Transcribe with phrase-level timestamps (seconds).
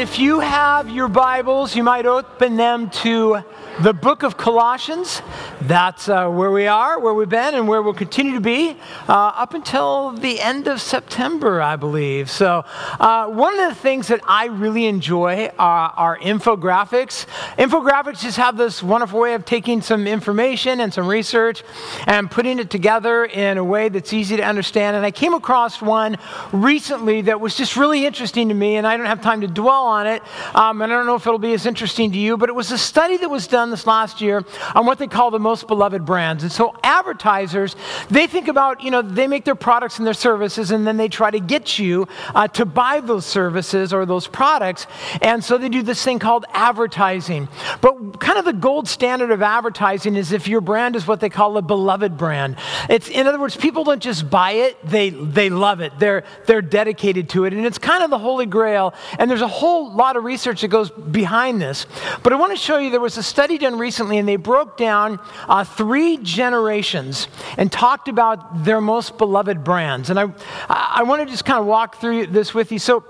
[0.00, 3.42] if you have your Bibles, you might open them to
[3.82, 5.20] the book of Colossians.
[5.62, 8.78] That's uh, where we are, where we've been, and where we'll continue to be
[9.08, 12.30] uh, up until the end of September, I believe.
[12.30, 12.64] So,
[12.98, 17.26] uh, one of the things that I really enjoy are, are, infographics.
[17.56, 21.62] Infographics just have this wonderful way of taking some information and some research
[22.06, 24.96] and putting it together in a way that's easy to understand.
[24.96, 26.16] And I came across one
[26.52, 29.89] recently that was just really interesting to me, and I don't have time to dwell
[29.90, 30.22] on it,
[30.54, 32.72] um, and I don't know if it'll be as interesting to you, but it was
[32.72, 34.44] a study that was done this last year
[34.74, 36.42] on what they call the most beloved brands.
[36.42, 37.76] And so advertisers,
[38.08, 41.08] they think about, you know, they make their products and their services and then they
[41.08, 44.86] try to get you uh, to buy those services or those products.
[45.22, 47.48] And so they do this thing called advertising.
[47.80, 51.28] But kind of the gold standard of advertising is if your brand is what they
[51.28, 52.56] call a beloved brand.
[52.88, 55.92] It's, in other words, people don't just buy it, they, they love it.
[55.98, 57.52] They're, they're dedicated to it.
[57.52, 58.94] And it's kind of the holy grail.
[59.18, 61.86] And there's a whole lot of research that goes behind this.
[62.22, 64.76] But I want to show you there was a study done recently, and they broke
[64.76, 70.10] down uh, three generations and talked about their most beloved brands.
[70.10, 70.32] And I,
[70.68, 72.78] I want to just kind of walk through this with you.
[72.78, 73.04] So,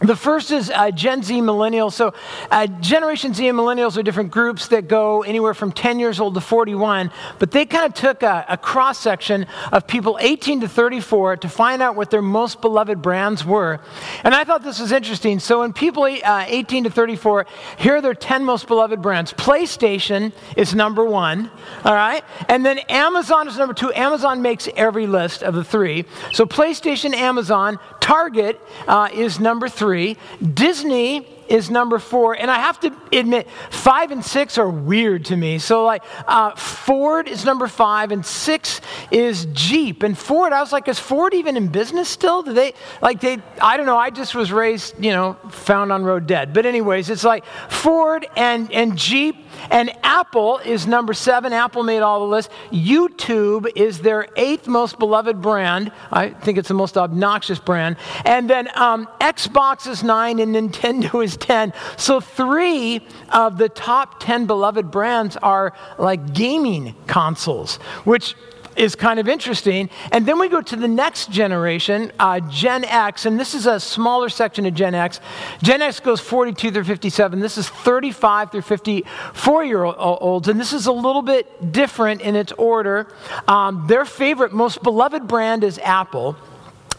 [0.00, 1.92] the first is uh, Gen Z millennials.
[1.92, 2.14] So,
[2.50, 6.34] uh, Generation Z and millennials are different groups that go anywhere from 10 years old
[6.34, 10.68] to 41, but they kind of took a, a cross section of people 18 to
[10.68, 13.80] 34 to find out what their most beloved brands were.
[14.24, 15.38] And I thought this was interesting.
[15.38, 17.46] So, in people uh, 18 to 34,
[17.78, 19.32] here are their 10 most beloved brands.
[19.32, 21.50] PlayStation is number one,
[21.84, 22.24] all right?
[22.48, 23.92] And then Amazon is number two.
[23.92, 26.04] Amazon makes every list of the three.
[26.32, 30.18] So, PlayStation, Amazon, Target uh, is number three.
[30.42, 32.34] Disney is number four.
[32.34, 35.58] And I have to admit, five and six are weird to me.
[35.58, 40.02] So, like, uh, Ford is number five, and six is Jeep.
[40.02, 42.42] And Ford, I was like, is Ford even in business still?
[42.42, 43.98] Do they, like, they, I don't know.
[43.98, 46.52] I just was raised, you know, found on road dead.
[46.52, 49.36] But, anyways, it's like Ford and, and Jeep.
[49.70, 51.52] And Apple is number seven.
[51.52, 52.50] Apple made all the list.
[52.72, 55.92] YouTube is their eighth most beloved brand.
[56.10, 57.96] I think it's the most obnoxious brand.
[58.24, 61.72] And then um, Xbox is nine, and Nintendo is 10.
[61.96, 68.34] So, three of the top 10 beloved brands are like gaming consoles, which
[68.76, 69.90] is kind of interesting.
[70.12, 73.78] And then we go to the next generation, uh, Gen X, and this is a
[73.78, 75.20] smaller section of Gen X.
[75.62, 77.40] Gen X goes 42 through 57.
[77.40, 82.36] This is 35 through 54 year olds, and this is a little bit different in
[82.36, 83.06] its order.
[83.48, 86.36] Um, their favorite, most beloved brand is Apple.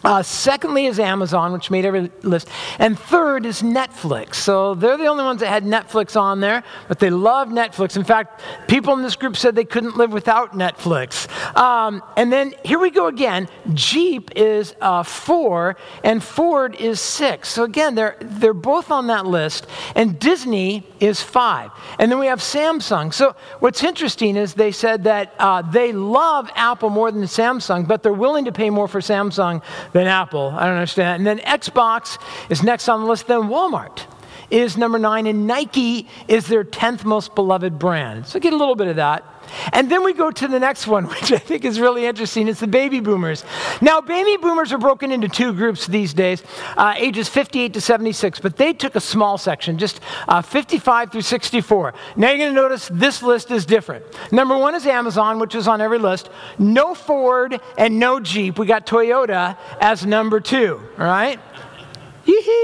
[0.04, 2.48] Uh, secondly is Amazon, which made every list.
[2.78, 4.36] And third is Netflix.
[4.36, 7.96] So they're the only ones that had Netflix on there, but they love Netflix.
[7.96, 11.28] In fact, people in this group said they couldn't live without Netflix.
[11.56, 13.48] Um, and then here we go again.
[13.74, 17.48] Jeep is uh, four, and Ford is six.
[17.48, 19.66] So again, they're, they're both on that list.
[19.94, 21.70] And Disney is five.
[21.98, 23.12] And then we have Samsung.
[23.12, 28.02] So what's interesting is they said that uh, they love Apple more than Samsung, but
[28.02, 29.62] they're willing to pay more for Samsung
[29.92, 30.52] than Apple.
[30.56, 31.20] I don't understand.
[31.20, 32.18] And then Xbox
[32.50, 34.04] is next on the list, then Walmart
[34.50, 38.26] is number nine, and Nike is their 10th most beloved brand.
[38.26, 39.24] So get a little bit of that.
[39.72, 42.48] And then we go to the next one, which I think is really interesting.
[42.48, 43.44] It's the baby boomers.
[43.80, 46.42] Now, baby boomers are broken into two groups these days,
[46.76, 51.22] uh, ages 58 to 76, but they took a small section, just uh, 55 through
[51.22, 51.94] 64.
[52.16, 54.04] Now you're going to notice this list is different.
[54.32, 56.30] Number one is Amazon, which is on every list.
[56.58, 58.58] No Ford and no Jeep.
[58.58, 61.38] We got Toyota as number two, all right?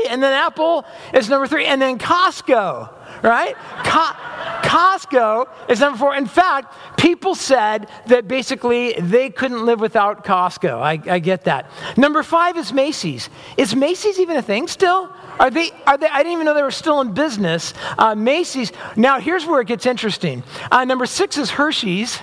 [0.08, 0.84] And then Apple
[1.14, 1.66] is number three.
[1.66, 2.90] And then Costco
[3.22, 3.54] right?
[3.84, 4.16] Co-
[4.62, 6.16] Costco is number four.
[6.16, 10.80] In fact, people said that basically they couldn't live without Costco.
[10.80, 11.70] I, I get that.
[11.96, 13.28] Number five is Macy's.
[13.56, 15.10] Is Macy's even a thing still?
[15.38, 17.74] Are they, are they, I didn't even know they were still in business.
[17.98, 18.72] Uh, Macy's.
[18.96, 20.42] Now, here's where it gets interesting.
[20.70, 22.18] Uh, number six is Hershey's.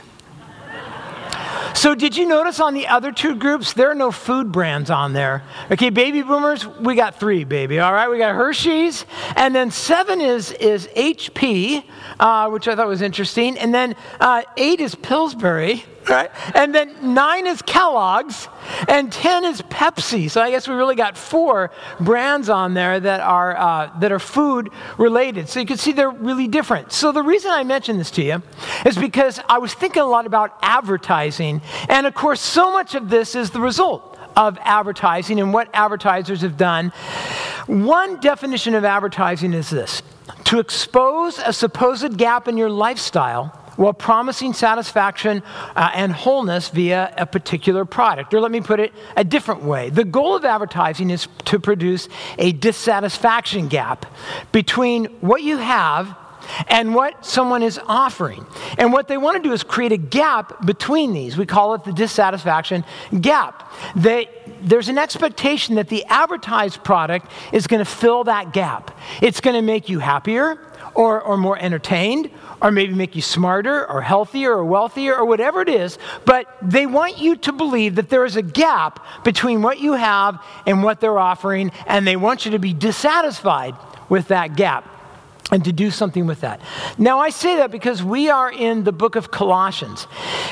[1.73, 5.13] So, did you notice on the other two groups, there are no food brands on
[5.13, 5.43] there?
[5.71, 7.79] Okay, baby boomers, we got three, baby.
[7.79, 9.05] All right, we got Hershey's,
[9.35, 11.83] and then seven is, is HP,
[12.19, 16.29] uh, which I thought was interesting, and then uh, eight is Pillsbury right?
[16.55, 18.47] And then nine is Kellogg's,
[18.87, 20.29] and 10 is Pepsi.
[20.29, 24.19] So I guess we really got four brands on there that are, uh, that are
[24.19, 25.49] food related.
[25.49, 26.91] So you can see they're really different.
[26.91, 28.41] So the reason I mentioned this to you
[28.85, 31.61] is because I was thinking a lot about advertising.
[31.89, 36.41] And of course, so much of this is the result of advertising and what advertisers
[36.41, 36.91] have done.
[37.67, 40.01] One definition of advertising is this
[40.45, 45.41] to expose a supposed gap in your lifestyle while promising satisfaction
[45.73, 48.33] uh, and wholeness via a particular product.
[48.33, 52.09] Or let me put it a different way the goal of advertising is to produce
[52.37, 54.05] a dissatisfaction gap
[54.51, 56.13] between what you have
[56.67, 58.45] and what someone is offering.
[58.77, 61.37] And what they want to do is create a gap between these.
[61.37, 62.83] We call it the dissatisfaction
[63.21, 63.71] gap.
[63.95, 64.29] They,
[64.61, 68.97] there's an expectation that the advertised product is going to fill that gap.
[69.21, 70.59] It's going to make you happier
[70.95, 72.29] or, or more entertained
[72.61, 76.85] or maybe make you smarter or healthier or wealthier or whatever it is, but they
[76.85, 80.99] want you to believe that there is a gap between what you have and what
[80.99, 83.75] they're offering, and they want you to be dissatisfied
[84.09, 84.98] with that gap
[85.51, 86.61] and to do something with that.
[86.97, 90.07] Now, I say that because we are in the book of Colossians.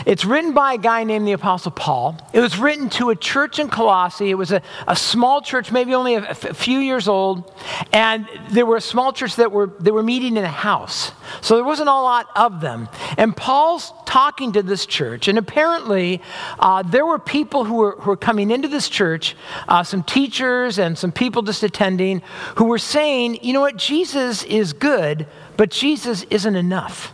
[0.05, 2.17] It's written by a guy named the Apostle Paul.
[2.33, 4.29] It was written to a church in Colossae.
[4.29, 7.53] It was a, a small church, maybe only a, a few years old.
[7.93, 11.11] And there were a small church that were, they were meeting in a house.
[11.41, 12.89] So there wasn't a lot of them.
[13.17, 15.27] And Paul's talking to this church.
[15.27, 16.21] And apparently,
[16.59, 19.35] uh, there were people who were, who were coming into this church,
[19.67, 22.21] uh, some teachers and some people just attending,
[22.55, 27.11] who were saying, you know what, Jesus is good good, but Jesus isn't enough.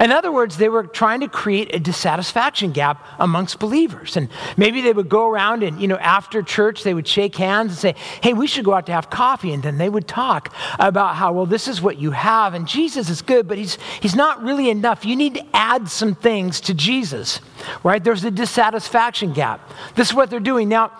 [0.00, 4.16] In other words, they were trying to create a dissatisfaction gap amongst believers.
[4.16, 7.70] And maybe they would go around and, you know, after church, they would shake hands
[7.70, 9.52] and say, hey, we should go out to have coffee.
[9.52, 12.54] And then they would talk about how, well, this is what you have.
[12.54, 15.04] And Jesus is good, but he's, he's not really enough.
[15.04, 17.40] You need to add some things to Jesus,
[17.84, 18.02] right?
[18.02, 19.70] There's a dissatisfaction gap.
[19.94, 20.68] This is what they're doing.
[20.68, 20.90] Now,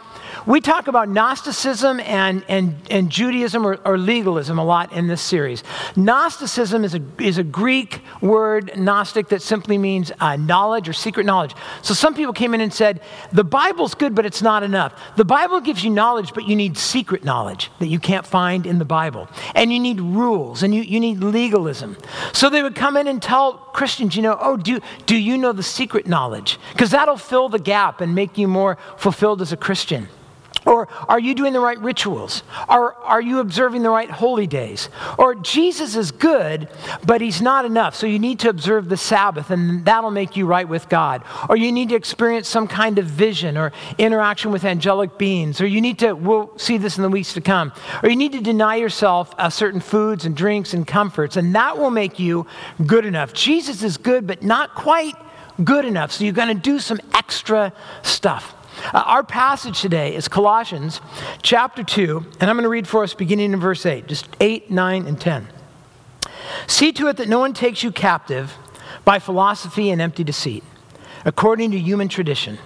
[0.46, 5.22] we talk about Gnosticism and, and, and Judaism or, or, legalism a lot in this
[5.22, 5.64] series.
[5.96, 11.24] Gnosticism is a, is a Greek word, Gnostic, that simply means uh, knowledge or secret
[11.24, 11.54] knowledge.
[11.80, 13.00] So some people came in and said,
[13.32, 15.00] the Bible's good, but it's not enough.
[15.16, 18.78] The Bible gives you knowledge, but you need secret knowledge that you can't find in
[18.78, 19.28] the Bible.
[19.54, 21.96] And you need rules and you, you need legalism.
[22.34, 25.52] So they would come in and tell Christians, you know, oh, do, do you know
[25.52, 26.58] the secret knowledge?
[26.72, 30.08] Because that'll fill the gap and make you more fulfilled as a Christian.
[30.66, 32.42] Or are you doing the right rituals?
[32.68, 34.88] Or are you observing the right holy days?
[35.18, 36.68] Or Jesus is good,
[37.04, 37.94] but he's not enough.
[37.94, 41.22] So you need to observe the Sabbath, and that'll make you right with God.
[41.48, 45.60] Or you need to experience some kind of vision or interaction with angelic beings.
[45.60, 47.72] Or you need to, we'll see this in the weeks to come.
[48.02, 51.76] Or you need to deny yourself uh, certain foods and drinks and comforts, and that
[51.78, 52.46] will make you
[52.86, 53.32] good enough.
[53.32, 55.14] Jesus is good, but not quite
[55.62, 56.12] good enough.
[56.12, 57.72] So you're going to do some extra
[58.02, 58.54] stuff.
[58.92, 61.00] Uh, our passage today is Colossians
[61.42, 64.70] chapter 2, and I'm going to read for us beginning in verse 8, just 8,
[64.70, 65.48] 9, and 10.
[66.66, 68.54] See to it that no one takes you captive
[69.04, 70.64] by philosophy and empty deceit,
[71.24, 72.58] according to human tradition,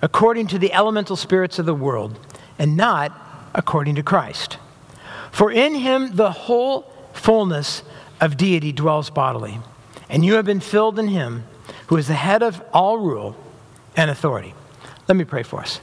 [0.00, 2.18] according to the elemental spirits of the world,
[2.58, 3.12] and not
[3.54, 4.58] according to Christ.
[5.30, 7.82] For in him the whole fullness
[8.20, 9.58] of deity dwells bodily,
[10.08, 11.44] and you have been filled in him
[11.88, 13.36] who is the head of all rule
[13.96, 14.54] and authority.
[15.12, 15.78] Let me pray for us.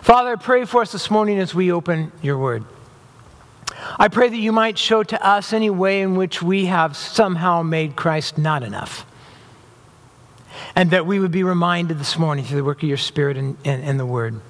[0.00, 2.64] Father, I pray for us this morning as we open your word.
[3.98, 7.62] I pray that you might show to us any way in which we have somehow
[7.62, 9.04] made Christ not enough.
[10.74, 13.58] And that we would be reminded this morning through the work of your Spirit and,
[13.66, 14.40] and, and the Word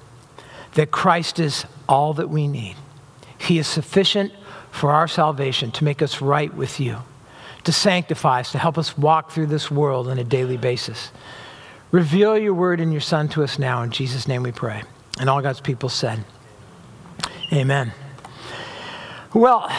[0.75, 2.77] that Christ is all that we need.
[3.37, 4.31] He is sufficient
[4.71, 6.99] for our salvation to make us right with you,
[7.65, 11.11] to sanctify us, to help us walk through this world on a daily basis.
[11.91, 13.81] Reveal your word and your son to us now.
[13.81, 14.83] In Jesus' name we pray.
[15.19, 16.23] And all God's people said,
[17.51, 17.93] Amen.
[19.33, 19.69] Well,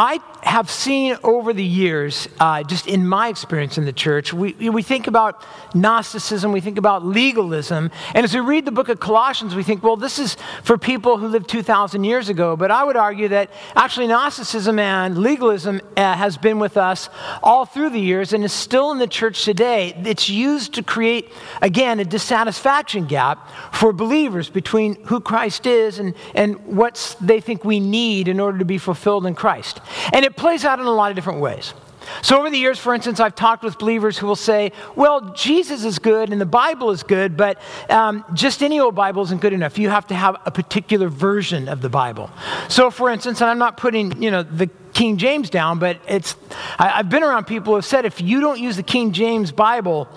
[0.00, 4.52] I have seen over the years, uh, just in my experience in the church, we,
[4.70, 5.42] we think about
[5.74, 7.90] Gnosticism, we think about legalism.
[8.14, 11.18] And as we read the book of Colossians, we think, well, this is for people
[11.18, 12.54] who lived 2,000 years ago.
[12.54, 17.10] But I would argue that actually Gnosticism and legalism uh, has been with us
[17.42, 20.00] all through the years and is still in the church today.
[20.06, 26.14] It's used to create, again, a dissatisfaction gap for believers between who Christ is and,
[26.36, 29.80] and what they think we need in order to be fulfilled in Christ.
[30.12, 31.74] And it plays out in a lot of different ways.
[32.22, 35.84] So, over the years, for instance, I've talked with believers who will say, well, Jesus
[35.84, 39.52] is good and the Bible is good, but um, just any old Bible isn't good
[39.52, 39.78] enough.
[39.78, 42.30] You have to have a particular version of the Bible.
[42.68, 46.34] So, for instance, and I'm not putting, you know, the King James down, but it's,
[46.78, 49.52] I, have been around people who have said, if you don't use the King James
[49.52, 50.08] Bible,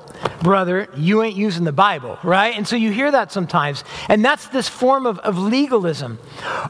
[0.42, 2.56] brother, you ain't using the Bible, right?
[2.56, 3.84] And so you hear that sometimes.
[4.08, 6.20] And that's this form of, of legalism.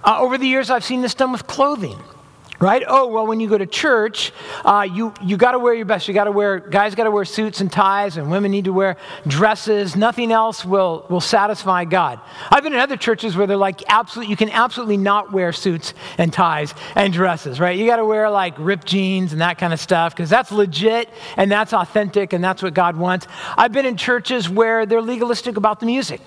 [0.04, 1.98] Uh, over the years, I've seen this done with clothing
[2.60, 2.84] right?
[2.88, 4.32] Oh, well, when you go to church,
[4.64, 6.08] uh, you, you got to wear your best.
[6.08, 8.74] You got to wear, guys got to wear suits and ties, and women need to
[8.74, 9.96] wear dresses.
[9.96, 12.20] Nothing else will, will satisfy God.
[12.50, 15.94] I've been in other churches where they're like, absolutely, you can absolutely not wear suits
[16.18, 17.78] and ties and dresses, right?
[17.78, 21.10] You got to wear like ripped jeans and that kind of stuff because that's legit
[21.38, 23.28] and that's authentic and that's what God wants.
[23.58, 26.22] I've been in churches where they're legalistic about the music.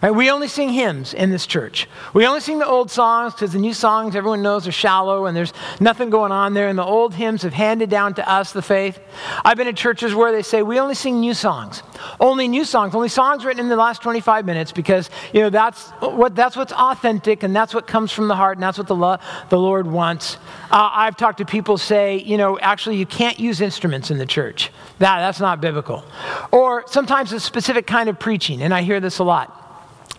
[0.00, 0.14] Right?
[0.14, 1.88] We only sing hymns in this church.
[2.14, 5.36] We only sing the old songs because the new songs everyone knows are shallow and
[5.36, 6.68] there's nothing going on there.
[6.68, 9.00] And the old hymns have handed down to us the faith.
[9.44, 11.82] I've been in churches where they say we only sing new songs,
[12.20, 15.88] only new songs, only songs written in the last 25 minutes because you know that's
[16.00, 18.96] what that's what's authentic and that's what comes from the heart and that's what the
[18.96, 20.36] lo- the Lord wants.
[20.70, 24.26] Uh, I've talked to people say you know actually you can't use instruments in the
[24.26, 24.70] church.
[25.00, 26.04] That that's not biblical.
[26.52, 29.64] Or sometimes a specific kind of preaching, and I hear this a lot.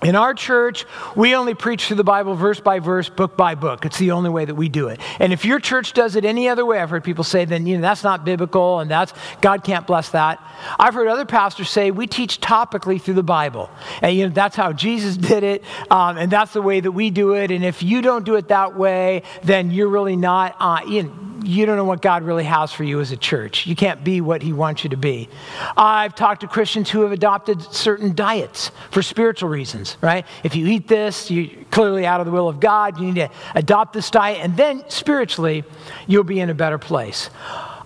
[0.02, 3.86] In our church, we only preach through the Bible verse by verse, book by book.
[3.86, 5.02] It's the only way that we do it.
[5.20, 7.76] And if your church does it any other way, I've heard people say, then you
[7.76, 10.42] know that's not biblical and that's God can't bless that.
[10.80, 13.70] I've heard other pastors say we teach topically through the Bible,
[14.02, 17.10] and you know that's how Jesus did it, um, and that's the way that we
[17.10, 17.52] do it.
[17.52, 20.56] And if you don't do it that way, then you're really not.
[20.60, 21.12] Uh, you know,
[21.44, 23.68] you don't know what God really has for you as a church.
[23.68, 25.30] You can't be what He wants you to be.
[25.78, 30.26] I've talked to Christians who have adopted certain diets for spiritual reasons, right?
[30.44, 33.00] If you eat this, you're clearly out of the will of God.
[33.00, 35.64] You need to adopt this diet, and then spiritually,
[36.08, 37.30] you'll be in a better place.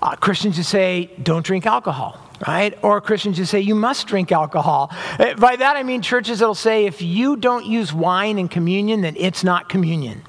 [0.01, 2.77] Uh, Christians who say, don't drink alcohol right?
[2.81, 4.91] Or Christians who say you must drink alcohol.
[5.17, 9.01] Uh, by that I mean churches that'll say if you don't use wine in communion,
[9.01, 10.23] then it's not communion.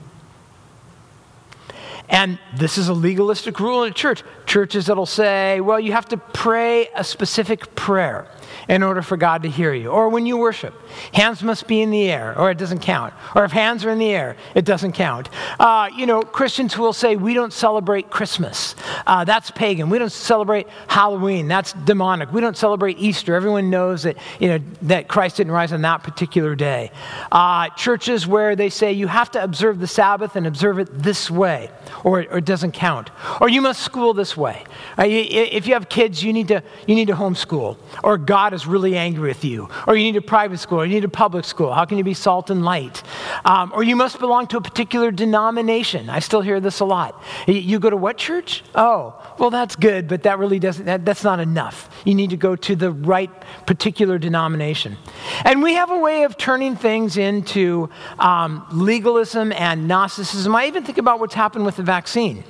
[2.08, 4.23] And this is a legalistic rule in a church.
[4.46, 8.26] Churches that'll say, well, you have to pray a specific prayer
[8.68, 9.88] in order for God to hear you.
[9.90, 10.75] Or when you worship,
[11.12, 13.14] hands must be in the air, or it doesn't count.
[13.35, 15.28] Or if hands are in the air, it doesn't count.
[15.61, 18.75] Uh, you know, Christians will say, we don't celebrate Christmas.
[19.06, 19.90] Uh, that's pagan.
[19.90, 21.49] We don't celebrate Halloween.
[21.49, 22.33] That's demonic.
[22.33, 23.35] We don't celebrate Easter.
[23.35, 26.90] Everyone knows that, you know, that Christ didn't rise on that particular day.
[27.30, 31.30] Uh, churches where they say, you have to observe the Sabbath and observe it this
[31.30, 31.71] way,
[32.02, 33.11] or, or it doesn't count.
[33.40, 34.64] Or you must school this way.
[34.99, 37.76] Uh, if you have kids, you need to, you need to homeschool.
[38.02, 39.68] Or God is really angry with you.
[39.87, 41.73] Or you need a private school, or you need a public school.
[41.73, 43.02] How can you be salt and light?
[43.44, 46.08] Um, or you must belong to a particular denomination.
[46.08, 47.23] I still hear this a lot.
[47.46, 48.62] You go to what church?
[48.75, 51.90] Oh, well, that's good, but that really doesn't, that, that's not enough.
[52.04, 53.30] You need to go to the right
[53.66, 54.96] particular denomination.
[55.44, 60.54] And we have a way of turning things into um, legalism and Gnosticism.
[60.54, 62.44] I even think about what's happened with the vaccine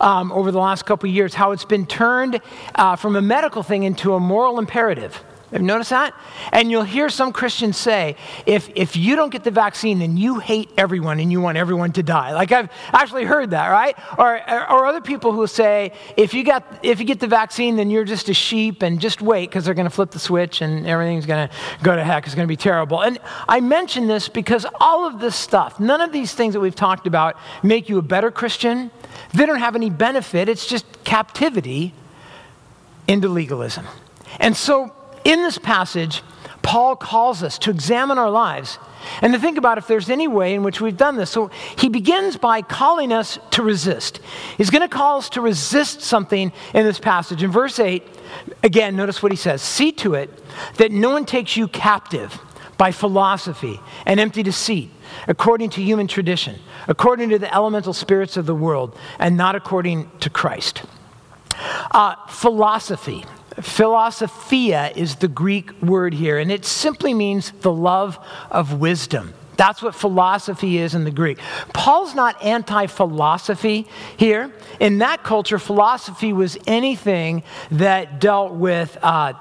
[0.00, 2.40] um, over the last couple years, how it's been turned
[2.74, 5.22] uh, from a medical thing into a moral imperative.
[5.52, 6.14] Have you noticed that?
[6.52, 8.14] And you'll hear some Christians say,
[8.46, 11.90] if, if you don't get the vaccine, then you hate everyone and you want everyone
[11.92, 12.32] to die.
[12.34, 13.98] Like I've actually heard that, right?
[14.16, 14.36] Or,
[14.70, 18.04] or other people who say, if you, got, if you get the vaccine, then you're
[18.04, 21.26] just a sheep and just wait because they're going to flip the switch and everything's
[21.26, 22.26] going to go to heck.
[22.26, 23.02] It's going to be terrible.
[23.02, 26.76] And I mention this because all of this stuff, none of these things that we've
[26.76, 28.92] talked about make you a better Christian.
[29.34, 30.48] They don't have any benefit.
[30.48, 31.92] It's just captivity
[33.08, 33.86] into legalism.
[34.38, 36.22] And so in this passage,
[36.62, 38.78] Paul calls us to examine our lives
[39.22, 41.30] and to think about if there's any way in which we've done this.
[41.30, 44.20] So he begins by calling us to resist.
[44.56, 47.42] He's going to call us to resist something in this passage.
[47.42, 48.02] In verse 8,
[48.62, 50.30] again, notice what he says See to it
[50.76, 52.38] that no one takes you captive
[52.76, 54.90] by philosophy and empty deceit,
[55.28, 56.58] according to human tradition,
[56.88, 60.82] according to the elemental spirits of the world, and not according to Christ.
[61.90, 63.24] Uh, philosophy
[63.62, 68.18] Philosophia is the Greek word here, and it simply means the love
[68.50, 69.34] of wisdom.
[69.60, 71.38] That's what philosophy is in the Greek.
[71.74, 73.86] Paul's not anti philosophy
[74.16, 74.50] here.
[74.80, 79.34] In that culture, philosophy was anything that dealt with uh,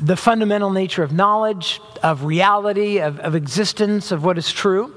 [0.00, 4.96] the fundamental nature of knowledge, of reality, of, of existence, of what is true.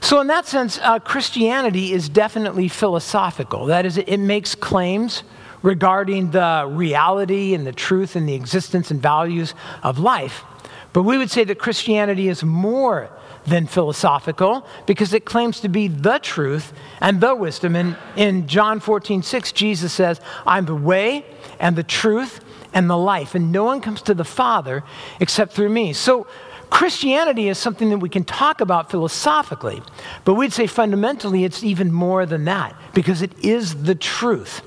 [0.00, 3.66] So, in that sense, uh, Christianity is definitely philosophical.
[3.66, 5.24] That is, it makes claims
[5.62, 10.44] regarding the reality and the truth and the existence and values of life.
[10.92, 13.10] But we would say that Christianity is more
[13.46, 17.76] than philosophical because it claims to be the truth and the wisdom.
[17.76, 21.24] And in John 14, 6, Jesus says, I'm the way
[21.58, 22.40] and the truth
[22.72, 24.84] and the life, and no one comes to the Father
[25.18, 25.92] except through me.
[25.92, 26.26] So
[26.70, 29.82] Christianity is something that we can talk about philosophically,
[30.24, 34.62] but we'd say fundamentally it's even more than that because it is the truth.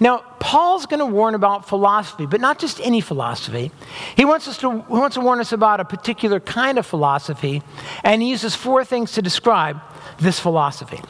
[0.00, 3.72] Now, Paul's going to warn about philosophy, but not just any philosophy.
[4.16, 7.62] He wants, us to, he wants to warn us about a particular kind of philosophy,
[8.04, 9.80] and he uses four things to describe
[10.18, 11.00] this philosophy.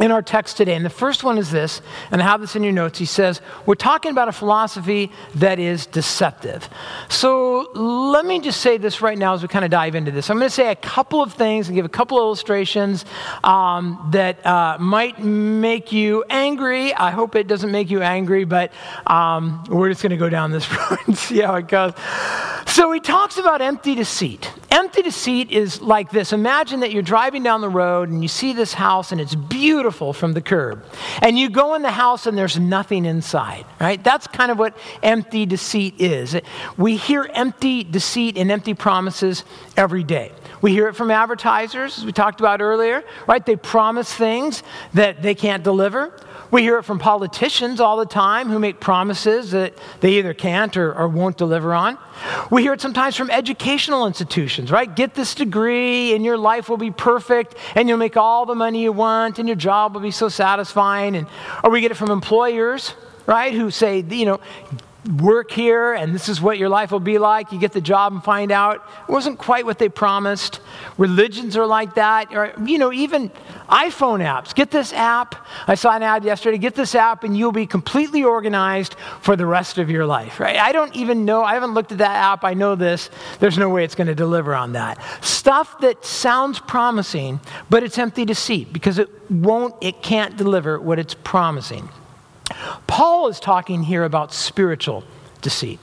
[0.00, 0.74] In our text today.
[0.74, 2.98] And the first one is this, and I have this in your notes.
[2.98, 6.68] He says, We're talking about a philosophy that is deceptive.
[7.10, 10.30] So let me just say this right now as we kind of dive into this.
[10.30, 13.04] I'm going to say a couple of things and give a couple of illustrations
[13.44, 16.94] um, that uh, might make you angry.
[16.94, 18.72] I hope it doesn't make you angry, but
[19.06, 21.92] um, we're just going to go down this road and see how it goes.
[22.66, 24.50] So he talks about empty deceit.
[24.70, 28.52] Empty deceit is like this Imagine that you're driving down the road and you see
[28.52, 30.84] this house and it's beautiful from the curb.
[31.22, 34.02] And you go in the house and there's nothing inside, right?
[34.02, 36.36] That's kind of what empty deceit is.
[36.76, 39.44] We hear empty deceit and empty promises
[39.76, 40.32] every day.
[40.62, 43.44] We hear it from advertisers, as we talked about earlier, right?
[43.44, 44.62] They promise things
[44.94, 46.12] that they can't deliver.
[46.50, 50.76] We hear it from politicians all the time who make promises that they either can't
[50.76, 51.96] or, or, won't deliver on.
[52.50, 54.92] We hear it sometimes from educational institutions, right?
[54.94, 58.82] Get this degree and your life will be perfect and you'll make all the money
[58.82, 61.14] you want and your job will be so satisfying.
[61.14, 61.28] And,
[61.62, 62.94] or we get it from employers,
[63.26, 64.40] right, who say, you know,
[65.18, 67.52] work here and this is what your life will be like.
[67.52, 70.60] You get the job and find out it wasn't quite what they promised.
[70.98, 72.34] Religions are like that.
[72.34, 73.30] Or, you know, even
[73.68, 74.54] iPhone apps.
[74.54, 75.46] Get this app.
[75.66, 76.58] I saw an ad yesterday.
[76.58, 80.56] Get this app and you'll be completely organized for the rest of your life, right?
[80.56, 81.42] I don't even know.
[81.42, 82.44] I haven't looked at that app.
[82.44, 83.10] I know this.
[83.38, 84.98] There's no way it's going to deliver on that.
[85.24, 87.40] Stuff that sounds promising,
[87.70, 91.88] but it's empty deceit because it won't, it can't deliver what it's promising.
[92.86, 95.04] Paul is talking here about spiritual
[95.40, 95.78] deceit.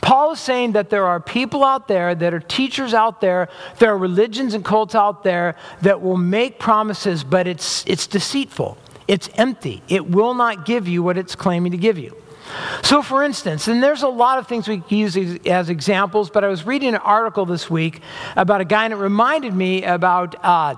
[0.00, 3.48] Paul is saying that there are people out there, that are teachers out there,
[3.78, 8.76] there are religions and cults out there that will make promises, but it's, it's deceitful.
[9.08, 9.82] It's empty.
[9.88, 12.16] It will not give you what it's claiming to give you.
[12.82, 16.48] So, for instance, and there's a lot of things we use as examples, but I
[16.48, 18.00] was reading an article this week
[18.36, 20.36] about a guy, and it reminded me about.
[20.44, 20.76] Uh,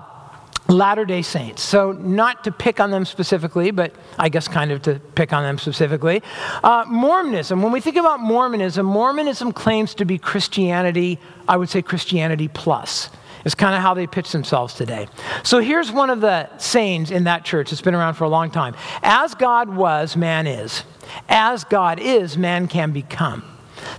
[0.69, 1.61] Latter day Saints.
[1.61, 5.43] So, not to pick on them specifically, but I guess kind of to pick on
[5.43, 6.23] them specifically.
[6.63, 11.81] Uh, Mormonism, when we think about Mormonism, Mormonism claims to be Christianity, I would say
[11.81, 13.09] Christianity plus.
[13.43, 15.05] Is kind of how they pitch themselves today.
[15.43, 17.73] So here's one of the sayings in that church.
[17.73, 18.73] It's been around for a long time.
[19.01, 20.85] As God was, man is.
[21.27, 23.43] As God is, man can become.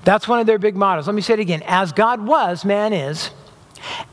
[0.02, 1.06] That's one of their big mottos.
[1.06, 1.62] Let me say it again.
[1.66, 3.32] As God was, man is.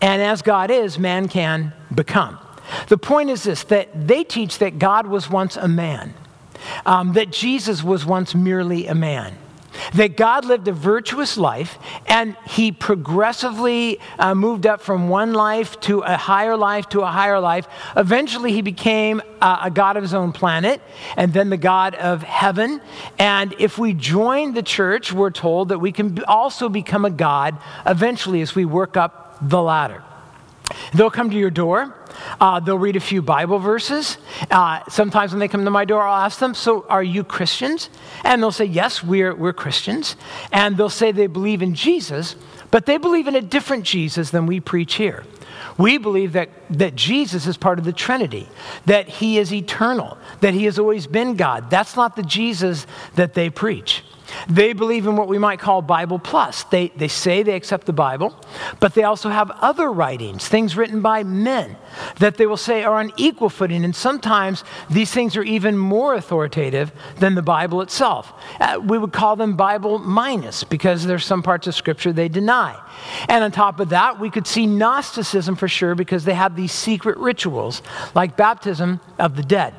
[0.01, 2.37] And as God is, man can become.
[2.87, 6.13] The point is this that they teach that God was once a man,
[6.85, 9.37] um, that Jesus was once merely a man.
[9.95, 15.79] That God lived a virtuous life and he progressively uh, moved up from one life
[15.81, 17.67] to a higher life to a higher life.
[17.95, 20.81] Eventually, he became uh, a God of his own planet
[21.15, 22.81] and then the God of heaven.
[23.17, 27.57] And if we join the church, we're told that we can also become a God
[27.85, 30.03] eventually as we work up the ladder.
[30.93, 31.95] They'll come to your door.
[32.39, 34.17] Uh, they'll read a few Bible verses.
[34.49, 37.89] Uh, sometimes when they come to my door, I'll ask them, So, are you Christians?
[38.23, 40.15] And they'll say, Yes, we're, we're Christians.
[40.51, 42.35] And they'll say they believe in Jesus,
[42.69, 45.23] but they believe in a different Jesus than we preach here.
[45.77, 48.47] We believe that, that Jesus is part of the Trinity,
[48.85, 51.69] that he is eternal, that he has always been God.
[51.69, 54.03] That's not the Jesus that they preach.
[54.49, 56.63] They believe in what we might call Bible plus.
[56.63, 58.35] They, they say they accept the Bible,
[58.79, 61.77] but they also have other writings, things written by men,
[62.19, 63.83] that they will say are on equal footing.
[63.83, 68.33] And sometimes these things are even more authoritative than the Bible itself.
[68.59, 72.79] Uh, we would call them Bible minus because there's some parts of Scripture they deny.
[73.27, 76.71] And on top of that, we could see Gnosticism for sure because they have these
[76.71, 77.81] secret rituals
[78.15, 79.73] like baptism of the dead.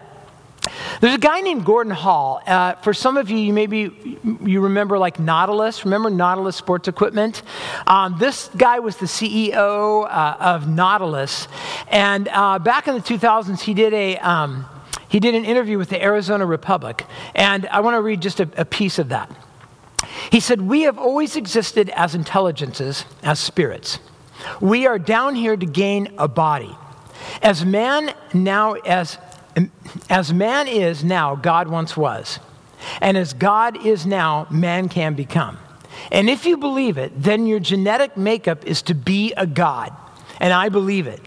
[1.01, 2.40] There's a guy named Gordon Hall.
[2.46, 5.85] Uh, for some of you, you maybe you remember like Nautilus.
[5.85, 7.42] Remember Nautilus Sports Equipment?
[7.87, 11.48] Um, this guy was the CEO uh, of Nautilus,
[11.88, 14.64] and uh, back in the 2000s, he did a um,
[15.09, 18.48] he did an interview with the Arizona Republic, and I want to read just a,
[18.57, 19.31] a piece of that.
[20.31, 23.98] He said, "We have always existed as intelligences, as spirits.
[24.61, 26.77] We are down here to gain a body."
[27.40, 29.16] As man now, as
[30.08, 32.38] as man is now, God once was.
[33.00, 35.58] And as God is now, man can become.
[36.10, 39.92] And if you believe it, then your genetic makeup is to be a God.
[40.40, 41.20] And I believe it.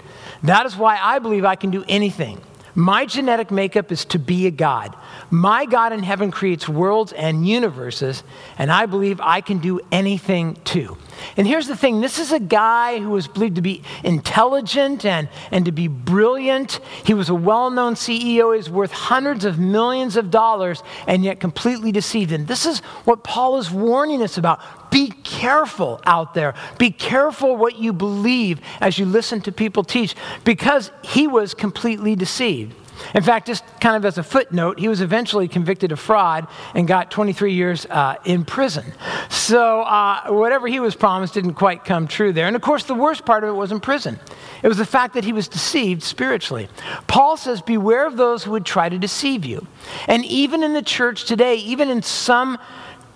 [0.44, 2.42] That is why I believe I can do anything.
[2.78, 4.94] My genetic makeup is to be a God.
[5.30, 8.22] My God in heaven creates worlds and universes,
[8.58, 10.98] and I believe I can do anything too.
[11.38, 15.30] And here's the thing this is a guy who was believed to be intelligent and,
[15.52, 16.80] and to be brilliant.
[17.04, 18.56] He was a well known CEO.
[18.56, 22.32] He's worth hundreds of millions of dollars and yet completely deceived.
[22.32, 24.60] And this is what Paul is warning us about.
[24.92, 26.54] Be careful out there.
[26.78, 32.16] Be careful what you believe as you listen to people teach because he was completely
[32.16, 32.74] deceived.
[33.14, 36.88] In fact, just kind of as a footnote, he was eventually convicted of fraud and
[36.88, 38.86] got 23 years uh, in prison.
[39.30, 42.48] So uh, whatever he was promised didn't quite come true there.
[42.48, 44.20] And of course, the worst part of it was in prison.
[44.64, 46.70] It was the fact that he was deceived spiritually.
[47.08, 49.68] Paul says, Beware of those who would try to deceive you.
[50.08, 52.58] And even in the church today, even in some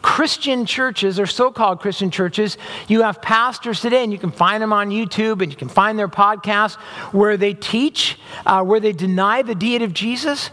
[0.01, 2.57] Christian churches or so called Christian churches,
[2.87, 5.99] you have pastors today, and you can find them on YouTube and you can find
[5.99, 6.75] their podcasts
[7.11, 10.51] where they teach, uh, where they deny the deity of Jesus.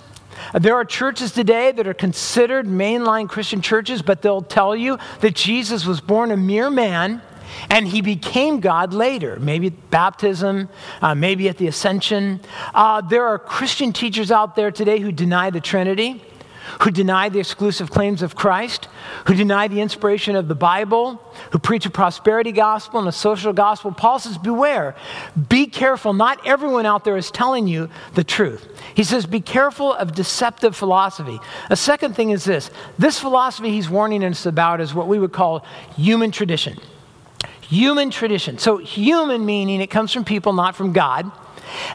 [0.54, 5.34] There are churches today that are considered mainline Christian churches, but they'll tell you that
[5.34, 7.22] Jesus was born a mere man
[7.70, 10.68] and he became God later, maybe at baptism,
[11.00, 12.40] uh, maybe at the ascension.
[12.74, 16.22] Uh, there are Christian teachers out there today who deny the Trinity
[16.80, 18.88] who deny the exclusive claims of Christ,
[19.26, 23.52] who deny the inspiration of the Bible, who preach a prosperity gospel and a social
[23.52, 23.92] gospel.
[23.92, 24.94] Paul says, Beware,
[25.48, 26.12] be careful.
[26.12, 28.68] Not everyone out there is telling you the truth.
[28.94, 31.40] He says, Be careful of deceptive philosophy.
[31.70, 35.32] A second thing is this this philosophy he's warning us about is what we would
[35.32, 35.64] call
[35.96, 36.78] human tradition.
[37.62, 38.58] Human tradition.
[38.58, 41.30] So, human meaning it comes from people, not from God.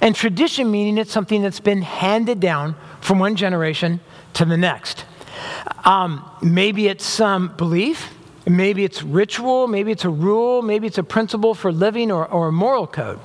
[0.01, 4.01] And tradition meaning it's something that's been handed down from one generation
[4.33, 5.05] to the next.
[5.85, 8.09] Um, maybe it's some belief,
[8.47, 12.49] maybe it's ritual, maybe it's a rule, maybe it's a principle for living or, or
[12.49, 13.19] a moral code.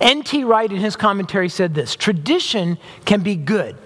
[0.00, 0.44] N.T.
[0.44, 3.76] Wright, in his commentary, said this Tradition can be good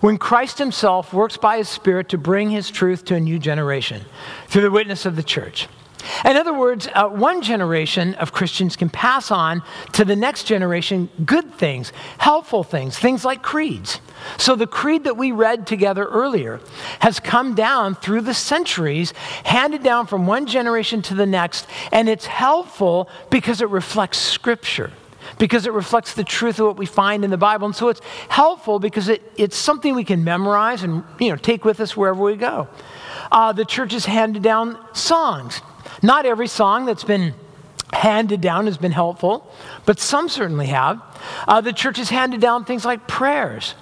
[0.00, 4.02] when Christ himself works by his Spirit to bring his truth to a new generation
[4.48, 5.68] through the witness of the church.
[6.24, 9.62] In other words, uh, one generation of Christians can pass on
[9.92, 14.00] to the next generation good things, helpful things, things like creeds.
[14.38, 16.60] So the creed that we read together earlier
[17.00, 19.12] has come down through the centuries,
[19.44, 24.92] handed down from one generation to the next, and it's helpful because it reflects Scripture
[25.38, 27.66] because it reflects the truth of what we find in the Bible.
[27.66, 31.64] And so it's helpful because it, it's something we can memorize and you know, take
[31.64, 32.68] with us wherever we go.
[33.32, 35.60] Uh, the church has handed down songs
[36.02, 37.34] not every song that's been
[37.92, 39.52] handed down has been helpful,
[39.86, 41.00] but some certainly have.
[41.46, 43.74] Uh, the church has handed down things like prayers.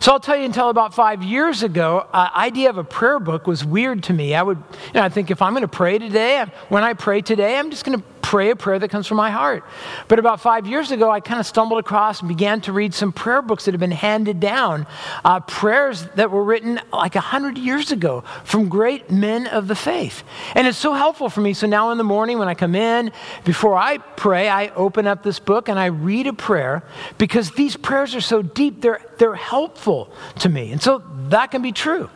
[0.00, 3.46] So I'll tell you, until about five years ago, uh, idea of a prayer book
[3.46, 4.34] was weird to me.
[4.34, 7.20] I would, you know, I think if I'm going to pray today, when I pray
[7.20, 9.64] today, I'm just going to pray a prayer that comes from my heart.
[10.06, 13.10] But about five years ago, I kind of stumbled across and began to read some
[13.10, 14.86] prayer books that have been handed down,
[15.24, 19.74] uh, prayers that were written like a hundred years ago from great men of the
[19.74, 20.22] faith.
[20.54, 21.54] And it's so helpful for me.
[21.54, 23.10] So now in the morning when I come in,
[23.44, 26.84] before I pray, I open up this book and I read a prayer
[27.18, 30.72] because these prayers are so deep, they're, they're helpful to me.
[30.72, 32.10] And so that can be true.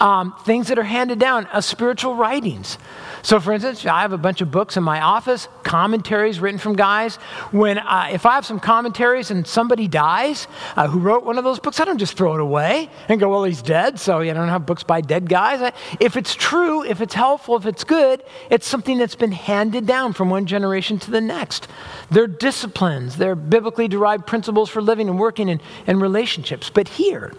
[0.00, 2.78] Um, things that are handed down, uh, spiritual writings.
[3.24, 6.76] So, for instance, I have a bunch of books in my office, commentaries written from
[6.76, 7.16] guys.
[7.52, 11.44] When uh, if I have some commentaries and somebody dies uh, who wrote one of
[11.44, 14.34] those books, I don't just throw it away and go, "Well, he's dead," so you
[14.34, 15.62] don't have books by dead guys.
[15.62, 19.86] I, if it's true, if it's helpful, if it's good, it's something that's been handed
[19.86, 21.66] down from one generation to the next.
[22.10, 26.68] They're disciplines, they're biblically derived principles for living and working and, in relationships.
[26.68, 27.32] But here,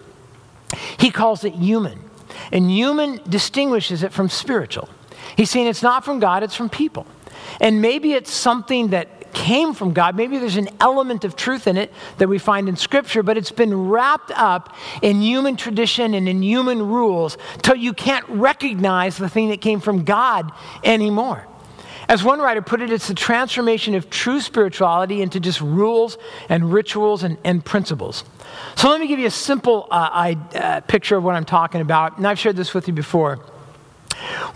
[0.98, 2.00] he calls it human.
[2.50, 4.88] And human distinguishes it from spiritual.
[5.36, 7.06] He's saying it's not from God, it's from people.
[7.60, 10.16] And maybe it's something that came from God.
[10.16, 13.52] Maybe there's an element of truth in it that we find in Scripture, but it's
[13.52, 19.28] been wrapped up in human tradition and in human rules till you can't recognize the
[19.28, 20.50] thing that came from God
[20.82, 21.46] anymore.
[22.08, 26.16] As one writer put it, it's the transformation of true spirituality into just rules
[26.48, 28.24] and rituals and, and principles.
[28.76, 31.80] So let me give you a simple uh, I, uh, picture of what I'm talking
[31.80, 33.44] about, and I've shared this with you before.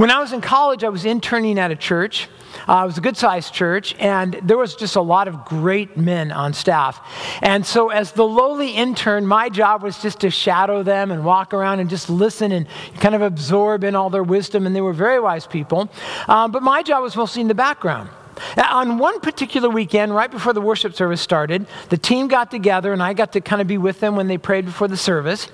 [0.00, 2.26] When I was in college, I was interning at a church.
[2.66, 5.94] Uh, it was a good sized church, and there was just a lot of great
[5.98, 7.06] men on staff.
[7.42, 11.52] And so, as the lowly intern, my job was just to shadow them and walk
[11.52, 12.66] around and just listen and
[13.00, 14.66] kind of absorb in all their wisdom.
[14.66, 15.90] And they were very wise people.
[16.28, 18.08] Um, but my job was mostly in the background.
[18.56, 23.02] On one particular weekend, right before the worship service started, the team got together and
[23.02, 25.48] I got to kind of be with them when they prayed before the service.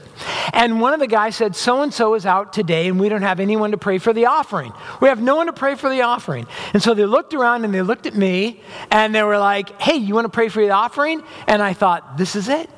[0.52, 3.22] And one of the guys said, So and so is out today and we don't
[3.22, 4.72] have anyone to pray for the offering.
[5.00, 6.46] We have no one to pray for the offering.
[6.72, 9.96] And so they looked around and they looked at me and they were like, Hey,
[9.96, 11.22] you want to pray for the offering?
[11.46, 12.70] And I thought, This is it.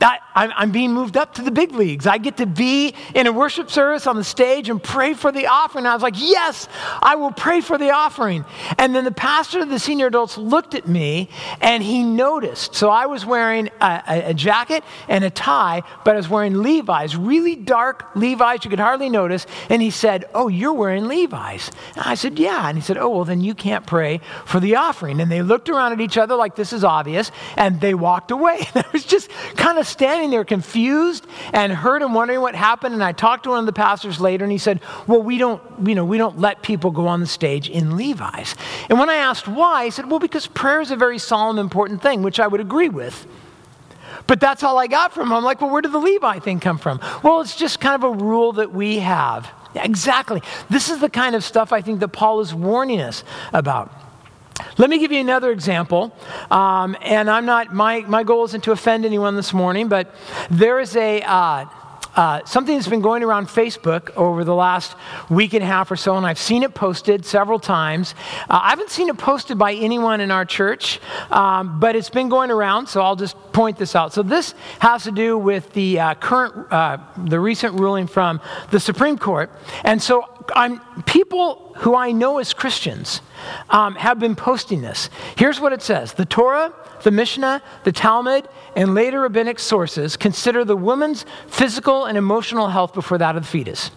[0.00, 2.06] I, I'm being moved up to the big leagues.
[2.06, 5.46] I get to be in a worship service on the stage and pray for the
[5.46, 5.86] offering.
[5.86, 6.68] I was like, yes,
[7.00, 8.44] I will pray for the offering.
[8.78, 11.30] And then the pastor of the senior adults looked at me
[11.60, 12.74] and he noticed.
[12.74, 16.62] So I was wearing a, a, a jacket and a tie, but I was wearing
[16.62, 19.46] Levi's, really dark Levi's you could hardly notice.
[19.70, 21.70] And he said, Oh, you're wearing Levi's.
[21.94, 22.68] And I said, Yeah.
[22.68, 25.20] And he said, Oh, well, then you can't pray for the offering.
[25.20, 28.66] And they looked around at each other like this is obvious and they walked away.
[28.74, 32.94] I was just kind of standing there confused and hurt and wondering what happened.
[32.94, 35.62] And I talked to one of the pastors later, and he said, Well, we don't,
[35.86, 38.54] you know, we don't let people go on the stage in Levi's.
[38.88, 42.02] And when I asked why, he said, Well, because prayer is a very solemn, important
[42.02, 43.26] thing, which I would agree with.
[44.26, 45.34] But that's all I got from him.
[45.34, 47.00] I'm like, well, where did the Levi thing come from?
[47.22, 49.50] Well, it's just kind of a rule that we have.
[49.74, 50.42] Exactly.
[50.70, 53.92] This is the kind of stuff I think that Paul is warning us about.
[54.78, 56.14] Let me give you another example.
[56.50, 60.14] Um, and I'm not, my, my goal isn't to offend anyone this morning, but
[60.50, 61.66] there is a, uh,
[62.16, 64.96] uh, something that's been going around Facebook over the last
[65.28, 68.14] week and a half or so, and I've seen it posted several times.
[68.48, 70.98] Uh, I haven't seen it posted by anyone in our church,
[71.30, 74.12] um, but it's been going around, so I'll just point this out.
[74.12, 78.38] So this has to do with the uh, current, uh, the recent ruling from
[78.70, 79.50] the Supreme Court,
[79.82, 83.22] and so I'm, people who I know as Christians
[83.70, 85.08] um, have been posting this.
[85.38, 90.62] Here's what it says The Torah, the Mishnah, the Talmud, and later rabbinic sources consider
[90.62, 93.90] the woman's physical and emotional health before that of the fetus.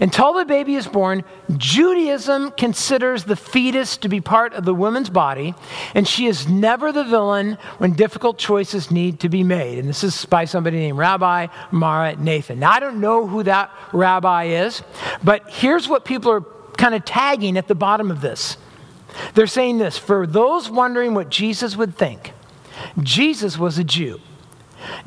[0.00, 1.24] Until the baby is born,
[1.56, 5.54] Judaism considers the fetus to be part of the woman's body,
[5.94, 9.78] and she is never the villain when difficult choices need to be made.
[9.78, 12.60] And this is by somebody named Rabbi Mara Nathan.
[12.60, 14.82] Now, I don't know who that rabbi is,
[15.22, 16.44] but here's what people are
[16.76, 18.56] kind of tagging at the bottom of this.
[19.34, 22.32] They're saying this for those wondering what Jesus would think,
[23.02, 24.20] Jesus was a Jew.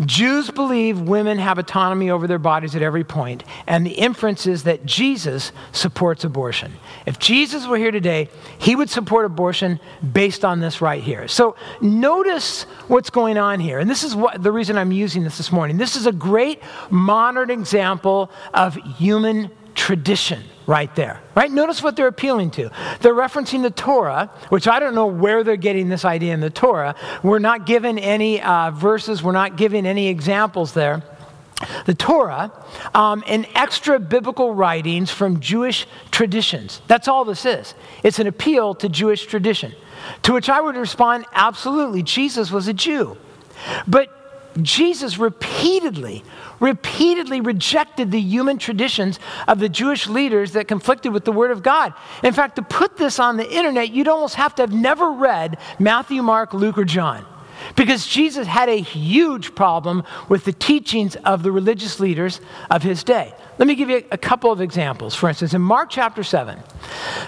[0.06, 4.64] Jews believe women have autonomy over their bodies at every point, and the inference is
[4.64, 6.74] that Jesus supports abortion.
[7.06, 9.80] If Jesus were here today, he would support abortion
[10.12, 11.28] based on this right here.
[11.28, 15.38] So notice what's going on here, and this is what, the reason I'm using this
[15.38, 15.78] this morning.
[15.78, 21.22] This is a great modern example of human tradition right there.
[21.36, 21.52] Right?
[21.52, 22.70] Notice what they're appealing to.
[23.02, 26.50] They're referencing the Torah, which I don't know where they're getting this idea in the
[26.50, 26.96] Torah.
[27.22, 31.04] We're not given any uh, verses, we're not given any examples there.
[31.86, 32.52] The Torah
[32.94, 36.82] um, and extra biblical writings from Jewish traditions.
[36.88, 37.74] That's all this is.
[38.04, 39.74] It's an appeal to Jewish tradition.
[40.24, 43.18] To which I would respond absolutely, Jesus was a Jew.
[43.88, 44.10] But
[44.62, 46.24] Jesus repeatedly
[46.64, 51.62] repeatedly rejected the human traditions of the Jewish leaders that conflicted with the Word of
[51.62, 51.94] God.
[52.24, 55.58] In fact, to put this on the internet, you'd almost have to have never read
[55.78, 57.26] Matthew, Mark, Luke, or John.
[57.76, 63.04] Because Jesus had a huge problem with the teachings of the religious leaders of his
[63.04, 63.34] day.
[63.60, 65.14] Let me give you a couple of examples.
[65.14, 66.60] For instance, in Mark chapter 7,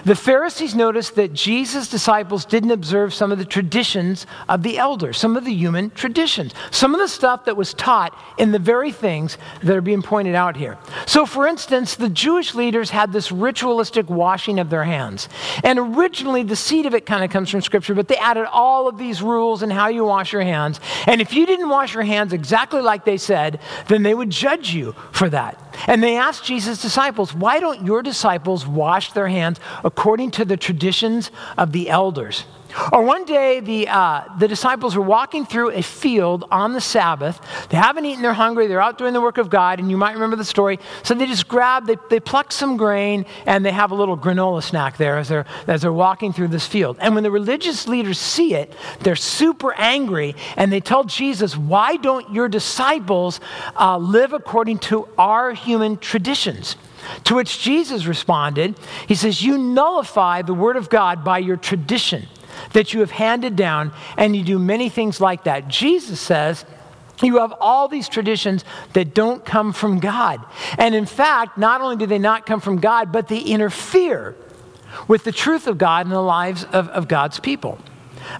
[0.04, 5.18] the Pharisees noticed that Jesus' disciples didn't observe some of the traditions of the elders,
[5.18, 8.90] some of the human traditions, some of the stuff that was taught in the very
[8.90, 10.76] things that are being pointed out here.
[11.06, 15.28] So, for instance, the Jewish leaders had this ritualistic washing of their hands.
[15.62, 18.88] And originally, the seed of it kind of comes from Scripture, but they added all
[18.88, 20.80] of these rules and how you wash your hands.
[21.06, 24.74] And if you didn't wash your hands exactly like they said, then they would judge
[24.74, 25.65] you for that.
[25.86, 30.56] And they asked Jesus' disciples, Why don't your disciples wash their hands according to the
[30.56, 32.44] traditions of the elders?
[32.92, 37.40] Or one day, the, uh, the disciples were walking through a field on the Sabbath.
[37.70, 40.12] They haven't eaten, they're hungry, they're out doing the work of God, and you might
[40.12, 40.78] remember the story.
[41.02, 44.62] So they just grab, they, they pluck some grain, and they have a little granola
[44.62, 46.98] snack there as they're, as they're walking through this field.
[47.00, 51.96] And when the religious leaders see it, they're super angry, and they tell Jesus, Why
[51.96, 53.40] don't your disciples
[53.78, 56.76] uh, live according to our human traditions?
[57.24, 62.26] To which Jesus responded, He says, You nullify the word of God by your tradition
[62.72, 65.68] that you have handed down, and you do many things like that.
[65.68, 66.64] Jesus says,
[67.22, 70.44] you have all these traditions that don't come from God.
[70.76, 74.34] And in fact, not only do they not come from God, but they interfere
[75.08, 77.78] with the truth of God in the lives of, of God's people.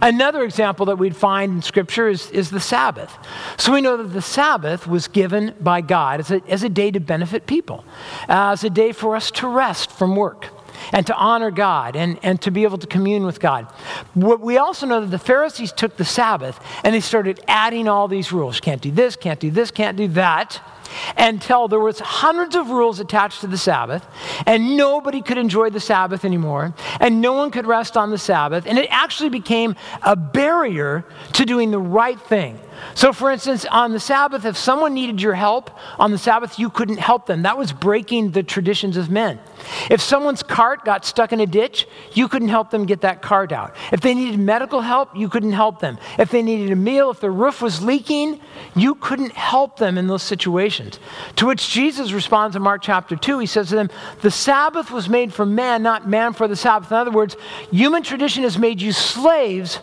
[0.01, 3.17] Another example that we'd find in Scripture is, is the Sabbath.
[3.57, 6.91] So we know that the Sabbath was given by God as a, as a day
[6.91, 7.85] to benefit people,
[8.29, 10.49] as a day for us to rest from work
[10.93, 13.67] and to honor God and, and to be able to commune with God.
[14.15, 18.09] What we also know that the Pharisees took the Sabbath and they started adding all
[18.09, 18.61] these rules.
[18.61, 20.61] Can't do this, can't do this, can't do that
[21.17, 24.07] until there was hundreds of rules attached to the Sabbath,
[24.47, 28.67] and nobody could enjoy the Sabbath anymore, and no one could rest on the Sabbath,
[28.67, 32.59] and it actually became a barrier to doing the right thing.
[32.95, 36.71] So, for instance, on the Sabbath, if someone needed your help on the Sabbath, you
[36.71, 37.43] couldn't help them.
[37.43, 39.39] That was breaking the traditions of men.
[39.91, 43.53] If someone's cart got stuck in a ditch, you couldn't help them get that cart
[43.53, 43.75] out.
[43.93, 45.99] If they needed medical help, you couldn't help them.
[46.19, 48.41] If they needed a meal, if their roof was leaking,
[48.75, 50.76] you couldn't help them in those situations.
[51.37, 53.39] To which Jesus responds in Mark chapter 2.
[53.39, 53.91] He says to them,
[54.23, 56.91] The Sabbath was made for man, not man for the Sabbath.
[56.91, 57.37] In other words,
[57.71, 59.81] human tradition has made you slaves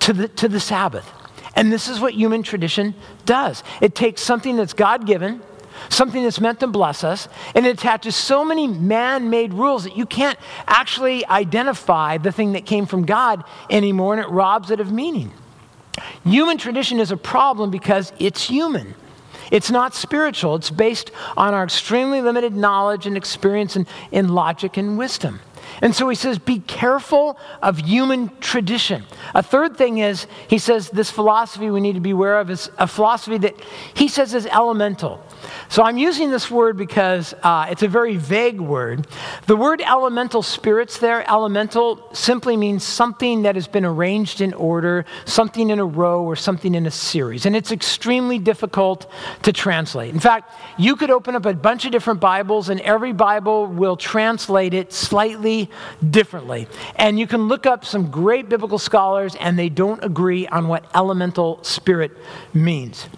[0.00, 1.10] to the, to the Sabbath.
[1.54, 5.40] And this is what human tradition does it takes something that's God given,
[5.88, 9.96] something that's meant to bless us, and it attaches so many man made rules that
[9.96, 14.80] you can't actually identify the thing that came from God anymore, and it robs it
[14.80, 15.32] of meaning.
[16.24, 18.94] Human tradition is a problem because it's human.
[19.50, 20.56] It's not spiritual.
[20.56, 25.40] It's based on our extremely limited knowledge and experience in, in logic and wisdom.
[25.82, 29.04] And so he says, be careful of human tradition.
[29.34, 32.70] A third thing is, he says, this philosophy we need to be aware of is
[32.78, 33.54] a philosophy that
[33.94, 35.22] he says is elemental.
[35.68, 39.06] So I'm using this word because uh, it's a very vague word.
[39.46, 45.04] The word elemental spirits there, elemental, simply means something that has been arranged in order,
[45.24, 47.46] something in a row, or something in a series.
[47.46, 49.10] And it's extremely difficult
[49.42, 50.14] to translate.
[50.14, 53.96] In fact, you could open up a bunch of different Bibles, and every Bible will
[53.96, 55.70] translate it slightly
[56.10, 56.68] differently.
[56.96, 60.84] And you can look up some great biblical scholars, and they don't agree on what
[60.94, 62.16] elemental spirit
[62.54, 63.08] means.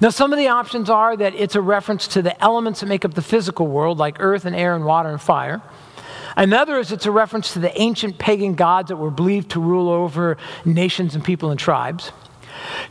[0.00, 3.04] Now, some of the options are that it's a reference to the elements that make
[3.04, 5.60] up the physical world, like earth and air and water and fire.
[6.36, 9.88] Another is it's a reference to the ancient pagan gods that were believed to rule
[9.88, 12.12] over nations and people and tribes.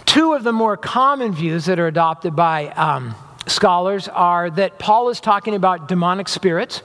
[0.06, 3.16] Two of the more common views that are adopted by um,
[3.48, 6.80] scholars are that Paul is talking about demonic spirits,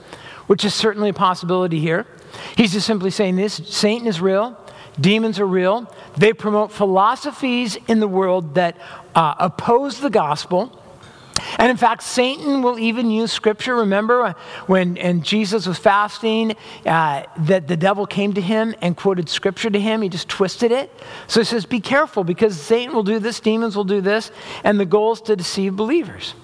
[0.46, 2.06] which is certainly a possibility here.
[2.56, 4.56] He's just simply saying this Satan is real,
[5.00, 8.76] demons are real, they promote philosophies in the world that
[9.14, 10.78] uh, oppose the gospel.
[11.58, 13.76] And in fact, Satan will even use scripture.
[13.76, 14.34] Remember
[14.66, 16.54] when and Jesus was fasting,
[16.86, 20.02] uh, that the devil came to him and quoted scripture to him?
[20.02, 20.90] He just twisted it.
[21.26, 24.30] So he says, Be careful because Satan will do this, demons will do this,
[24.62, 26.34] and the goal is to deceive believers.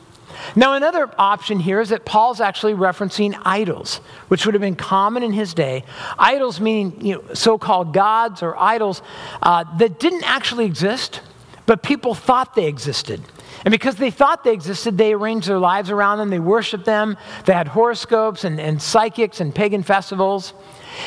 [0.55, 3.97] Now, another option here is that Paul's actually referencing idols,
[4.29, 5.85] which would have been common in his day.
[6.19, 9.03] Idols meaning you know, so called gods or idols
[9.43, 11.21] uh, that didn't actually exist,
[11.69, 13.21] but people thought they existed.
[13.63, 17.19] And because they thought they existed, they arranged their lives around them, they worshiped them,
[17.45, 20.55] they had horoscopes and, and psychics and pagan festivals.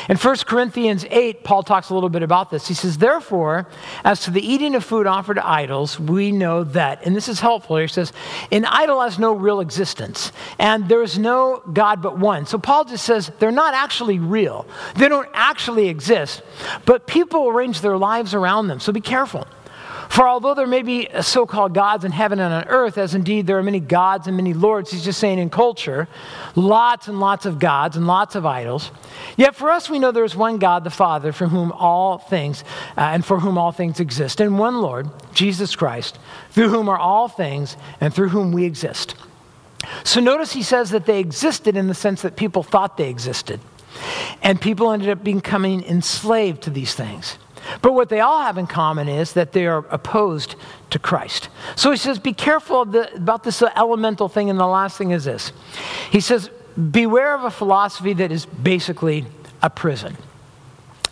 [0.08, 2.68] In 1 Corinthians 8, Paul talks a little bit about this.
[2.68, 3.66] He says, Therefore,
[4.04, 7.40] as to the eating of food offered to idols, we know that, and this is
[7.40, 8.12] helpful here, he says,
[8.52, 12.46] an idol has no real existence, and there is no God but one.
[12.46, 16.40] So Paul just says they're not actually real, they don't actually exist,
[16.84, 19.44] but people arrange their lives around them, so be careful.
[20.12, 23.46] For although there may be so called gods in heaven and on earth, as indeed
[23.46, 26.06] there are many gods and many lords, he's just saying in culture,
[26.54, 28.90] lots and lots of gods and lots of idols.
[29.38, 32.62] Yet for us, we know there is one God, the Father, from whom all things
[32.98, 36.18] uh, and for whom all things exist, and one Lord, Jesus Christ,
[36.50, 39.14] through whom are all things and through whom we exist.
[40.04, 43.60] So notice he says that they existed in the sense that people thought they existed.
[44.42, 47.38] And people ended up becoming enslaved to these things.
[47.80, 50.56] But what they all have in common is that they are opposed
[50.90, 51.48] to Christ.
[51.76, 54.50] So he says, be careful the, about this elemental thing.
[54.50, 55.52] And the last thing is this
[56.10, 56.50] He says,
[56.90, 59.26] beware of a philosophy that is basically
[59.62, 60.16] a prison.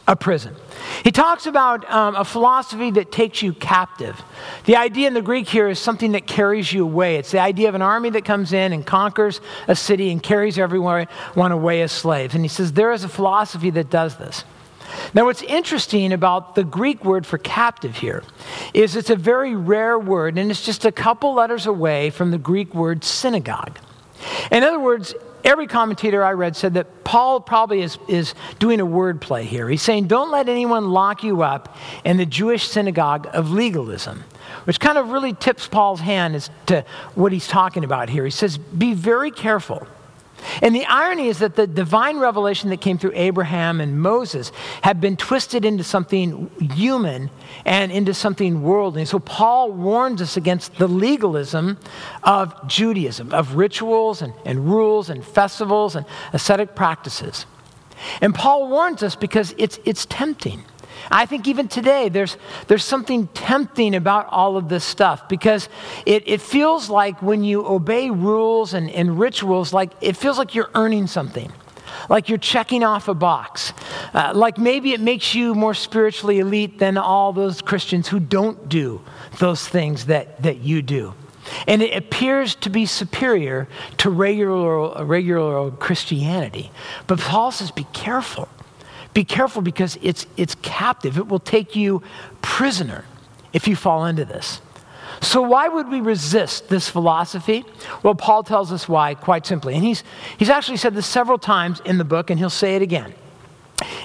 [0.08, 0.56] A prison.
[1.04, 4.20] He talks about um, a philosophy that takes you captive.
[4.64, 7.16] The idea in the Greek here is something that carries you away.
[7.16, 10.58] It's the idea of an army that comes in and conquers a city and carries
[10.58, 12.34] everyone away as slaves.
[12.34, 14.44] And he says there is a philosophy that does this.
[15.14, 18.22] Now, what's interesting about the Greek word for captive here
[18.74, 22.38] is it's a very rare word, and it's just a couple letters away from the
[22.38, 23.78] Greek word synagogue.
[24.50, 28.86] In other words, every commentator I read said that Paul probably is, is doing a
[28.86, 29.68] word play here.
[29.68, 34.24] He's saying, don't let anyone lock you up in the Jewish synagogue of legalism,
[34.64, 38.24] which kind of really tips Paul's hand as to what he's talking about here.
[38.24, 39.86] He says, be very careful
[40.62, 45.00] and the irony is that the divine revelation that came through Abraham and Moses had
[45.00, 47.30] been twisted into something human
[47.64, 49.04] and into something worldly.
[49.04, 51.78] So Paul warns us against the legalism
[52.22, 57.46] of Judaism, of rituals and, and rules and festivals and ascetic practices.
[58.20, 60.64] And Paul warns us because it's, it's tempting.
[61.10, 62.36] I think even today there's,
[62.66, 65.68] there's something tempting about all of this stuff because
[66.06, 70.54] it, it feels like when you obey rules and, and rituals, like it feels like
[70.54, 71.52] you're earning something.
[72.08, 73.72] Like you're checking off a box.
[74.14, 78.68] Uh, like maybe it makes you more spiritually elite than all those Christians who don't
[78.68, 79.02] do
[79.38, 81.14] those things that, that you do.
[81.66, 86.70] And it appears to be superior to regular, regular Christianity.
[87.06, 88.48] But Paul says, be careful.
[89.12, 91.18] Be careful because it's, it's captive.
[91.18, 92.02] It will take you
[92.42, 93.04] prisoner
[93.52, 94.60] if you fall into this.
[95.20, 97.64] So, why would we resist this philosophy?
[98.02, 99.74] Well, Paul tells us why quite simply.
[99.74, 100.02] And he's,
[100.38, 103.12] he's actually said this several times in the book, and he'll say it again.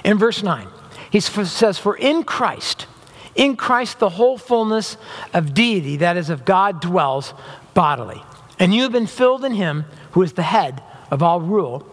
[0.04, 0.66] In verse 9,
[1.10, 2.86] he says, For in Christ,
[3.34, 4.96] In Christ, the whole fullness
[5.34, 7.34] of deity, that is, of God, dwells
[7.74, 8.22] bodily.
[8.58, 11.86] And you have been filled in him who is the head of all rule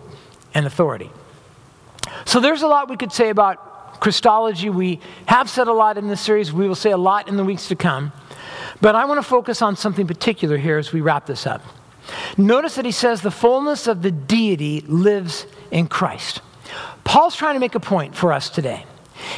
[0.54, 1.10] and authority.
[2.26, 4.70] So there's a lot we could say about Christology.
[4.70, 6.52] We have said a lot in this series.
[6.52, 8.12] We will say a lot in the weeks to come.
[8.82, 11.62] But I want to focus on something particular here as we wrap this up.
[12.38, 16.42] Notice that he says the fullness of the deity lives in Christ.
[17.04, 18.86] Paul's trying to make a point for us today.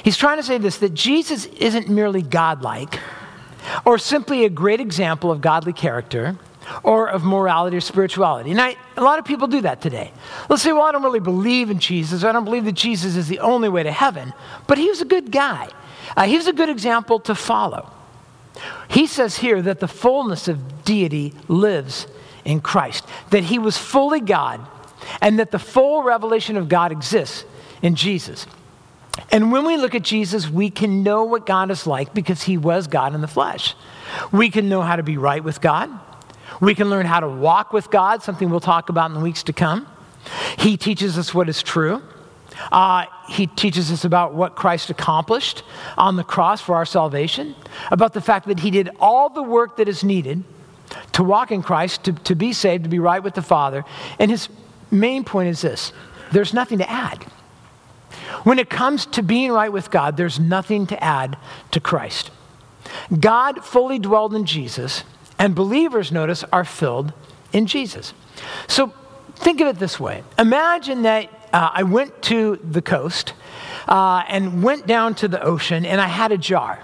[0.03, 2.99] He's trying to say this that Jesus isn't merely godlike
[3.85, 6.37] or simply a great example of godly character
[6.83, 8.51] or of morality or spirituality.
[8.51, 10.11] And I, a lot of people do that today.
[10.49, 12.23] Let's say, well, I don't really believe in Jesus.
[12.23, 14.33] I don't believe that Jesus is the only way to heaven,
[14.67, 15.69] but he was a good guy.
[16.15, 17.91] Uh, he was a good example to follow.
[18.87, 22.07] He says here that the fullness of deity lives
[22.45, 24.65] in Christ, that he was fully God,
[25.21, 27.43] and that the full revelation of God exists
[27.81, 28.45] in Jesus.
[29.31, 32.57] And when we look at Jesus, we can know what God is like because he
[32.57, 33.75] was God in the flesh.
[34.31, 35.89] We can know how to be right with God.
[36.61, 39.43] We can learn how to walk with God, something we'll talk about in the weeks
[39.43, 39.87] to come.
[40.57, 42.01] He teaches us what is true.
[42.71, 45.63] Uh, he teaches us about what Christ accomplished
[45.97, 47.55] on the cross for our salvation,
[47.91, 50.43] about the fact that he did all the work that is needed
[51.13, 53.83] to walk in Christ, to, to be saved, to be right with the Father.
[54.19, 54.49] And his
[54.91, 55.91] main point is this
[56.31, 57.23] there's nothing to add.
[58.43, 61.37] When it comes to being right with God, there's nothing to add
[61.71, 62.31] to Christ.
[63.19, 65.03] God fully dwelled in Jesus,
[65.37, 67.13] and believers, notice, are filled
[67.51, 68.13] in Jesus.
[68.67, 68.93] So
[69.35, 73.33] think of it this way Imagine that uh, I went to the coast
[73.87, 76.83] uh, and went down to the ocean, and I had a jar.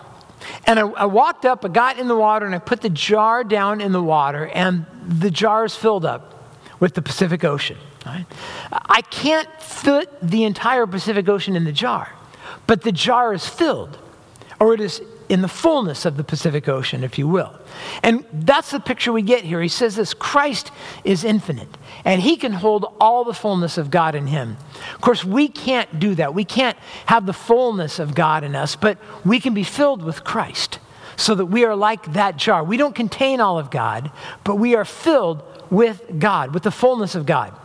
[0.65, 3.43] And I, I, walked up, I got in the water, and I put the jar
[3.43, 7.77] down in the water, and the jar is filled up with the Pacific Ocean.
[8.05, 8.25] Right?
[8.71, 12.11] I can't fit the entire Pacific Ocean in the jar,
[12.65, 13.97] but the jar is filled,
[14.59, 15.01] or it is
[15.31, 17.57] in the fullness of the Pacific Ocean, if you will.
[18.03, 19.61] And that's the picture we get here.
[19.61, 20.71] He says this Christ
[21.05, 21.69] is infinite,
[22.03, 24.57] and he can hold all the fullness of God in him.
[24.93, 26.33] Of course, we can't do that.
[26.33, 30.25] We can't have the fullness of God in us, but we can be filled with
[30.25, 30.79] Christ
[31.15, 32.61] so that we are like that jar.
[32.61, 34.11] We don't contain all of God,
[34.43, 37.57] but we are filled with God, with the fullness of God.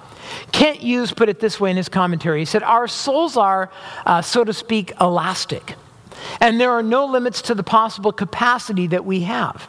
[0.52, 2.38] Kent Hughes put it this way in his commentary.
[2.40, 3.72] He said, Our souls are,
[4.04, 5.74] uh, so to speak, elastic.
[6.40, 9.68] And there are no limits to the possible capacity that we have.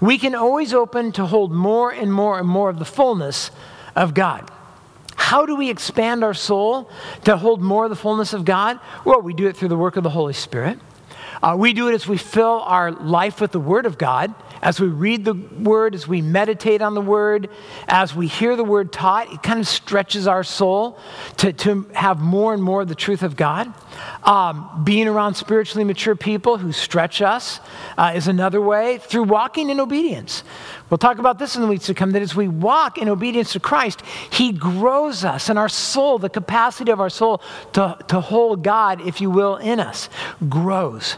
[0.00, 3.50] We can always open to hold more and more and more of the fullness
[3.94, 4.50] of God.
[5.16, 6.90] How do we expand our soul
[7.24, 8.80] to hold more of the fullness of God?
[9.04, 10.78] Well, we do it through the work of the Holy Spirit.
[11.42, 14.80] Uh, we do it as we fill our life with the Word of God, as
[14.80, 17.48] we read the Word, as we meditate on the Word,
[17.88, 19.32] as we hear the Word taught.
[19.32, 20.98] It kind of stretches our soul
[21.38, 23.72] to, to have more and more of the truth of God.
[24.24, 27.60] Um, being around spiritually mature people who stretch us
[27.96, 30.44] uh, is another way through walking in obedience.
[30.90, 33.52] We'll talk about this in the weeks to come that as we walk in obedience
[33.52, 37.40] to Christ, He grows us and our soul, the capacity of our soul
[37.72, 40.08] to, to hold God, if you will, in us,
[40.48, 41.16] grows.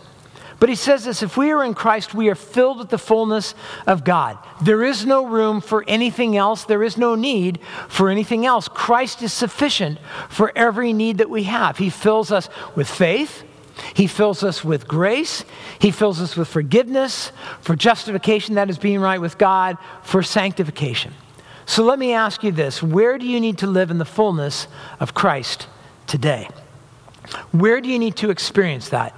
[0.63, 3.57] But he says this if we are in Christ, we are filled with the fullness
[3.85, 4.39] of God.
[4.61, 7.59] There is no room for anything else, there is no need
[7.89, 8.69] for anything else.
[8.69, 9.99] Christ is sufficient
[10.29, 11.79] for every need that we have.
[11.79, 13.43] He fills us with faith.
[13.95, 15.45] He fills us with grace.
[15.81, 21.13] He fills us with forgiveness, for justification, that is being right with God, for sanctification.
[21.67, 24.69] So let me ask you this where do you need to live in the fullness
[25.01, 25.67] of Christ
[26.07, 26.49] today?
[27.51, 29.13] Where do you need to experience that?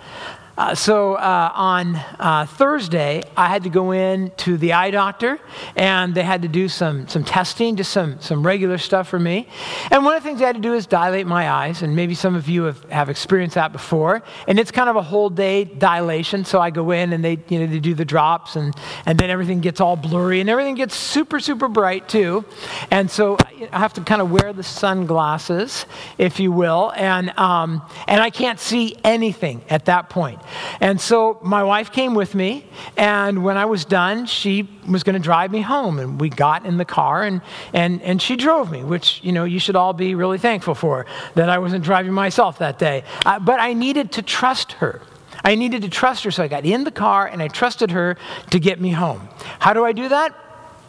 [0.57, 5.41] Uh, so uh, on uh, Thursday, I had to go in to the eye doctor,
[5.75, 9.49] and they had to do some, some testing, just some, some regular stuff for me.
[9.91, 12.15] And one of the things they had to do is dilate my eyes, and maybe
[12.15, 14.23] some of you have, have experienced that before.
[14.47, 16.45] And it's kind of a whole day dilation.
[16.45, 18.73] So I go in, and they, you know, they do the drops, and,
[19.07, 22.45] and then everything gets all blurry, and everything gets super, super bright too.
[22.93, 23.37] And so
[23.73, 25.85] I have to kind of wear the sunglasses,
[26.17, 30.41] if you will, and, um, and I can't see anything at that point.
[30.81, 32.67] And so my wife came with me,
[32.97, 35.99] and when I was done, she was going to drive me home.
[35.99, 37.41] And we got in the car, and,
[37.73, 41.07] and, and she drove me, which, you know, you should all be really thankful for
[41.35, 43.05] that I wasn't driving myself that day.
[43.25, 45.01] Uh, but I needed to trust her.
[45.43, 48.17] I needed to trust her, so I got in the car and I trusted her
[48.51, 49.29] to get me home.
[49.59, 50.35] How do I do that?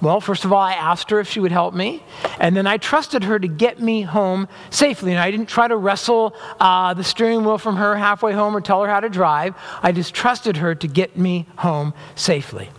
[0.01, 2.03] Well, first of all, I asked her if she would help me,
[2.39, 5.11] and then I trusted her to get me home safely.
[5.11, 8.61] And I didn't try to wrestle uh, the steering wheel from her halfway home or
[8.61, 9.55] tell her how to drive.
[9.81, 12.69] I just trusted her to get me home safely.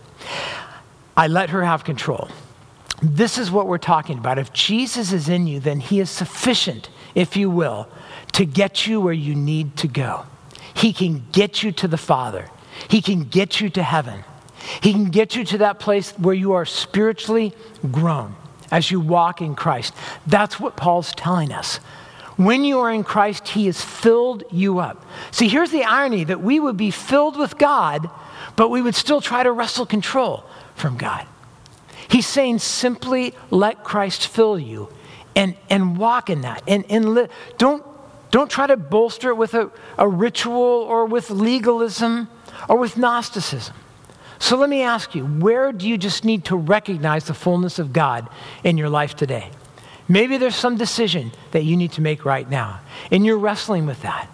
[1.15, 2.29] I let her have control.
[3.01, 4.39] This is what we're talking about.
[4.39, 7.89] If Jesus is in you, then he is sufficient, if you will,
[8.33, 10.25] to get you where you need to go.
[10.73, 12.49] He can get you to the Father.
[12.87, 14.23] He can get you to heaven.
[14.81, 17.53] He can get you to that place where you are spiritually
[17.91, 18.35] grown
[18.71, 19.93] as you walk in Christ.
[20.25, 21.77] That's what Paul's telling us.
[22.35, 25.03] When you are in Christ, He has filled you up.
[25.31, 28.09] See, here's the irony that we would be filled with God,
[28.55, 30.43] but we would still try to wrestle control
[30.75, 31.25] from God.
[32.09, 34.89] He's saying simply let Christ fill you
[35.35, 36.63] and, and walk in that.
[36.67, 37.83] And, and li- don't,
[38.31, 42.29] don't try to bolster it with a, a ritual or with legalism
[42.69, 43.75] or with Gnosticism.
[44.39, 47.93] So let me ask you, where do you just need to recognize the fullness of
[47.93, 48.29] God
[48.63, 49.49] in your life today?
[50.07, 52.79] Maybe there's some decision that you need to make right now,
[53.11, 54.27] and you're wrestling with that.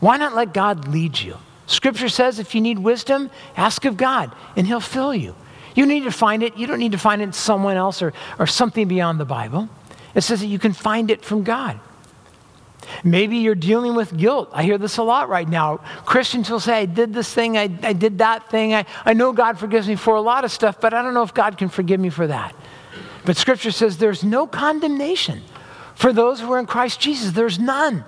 [0.00, 1.36] Why not let God lead you?
[1.66, 5.34] Scripture says if you need wisdom, ask of God, and He'll fill you.
[5.74, 6.56] You need to find it.
[6.56, 9.68] You don't need to find it in someone else or, or something beyond the Bible.
[10.14, 11.78] It says that you can find it from God.
[13.04, 14.50] Maybe you're dealing with guilt.
[14.52, 15.78] I hear this a lot right now.
[16.04, 18.74] Christians will say, I did this thing, I, I did that thing.
[18.74, 21.22] I, I know God forgives me for a lot of stuff, but I don't know
[21.22, 22.54] if God can forgive me for that.
[23.24, 25.42] But Scripture says there's no condemnation
[25.94, 27.32] for those who are in Christ Jesus.
[27.32, 28.04] There's none.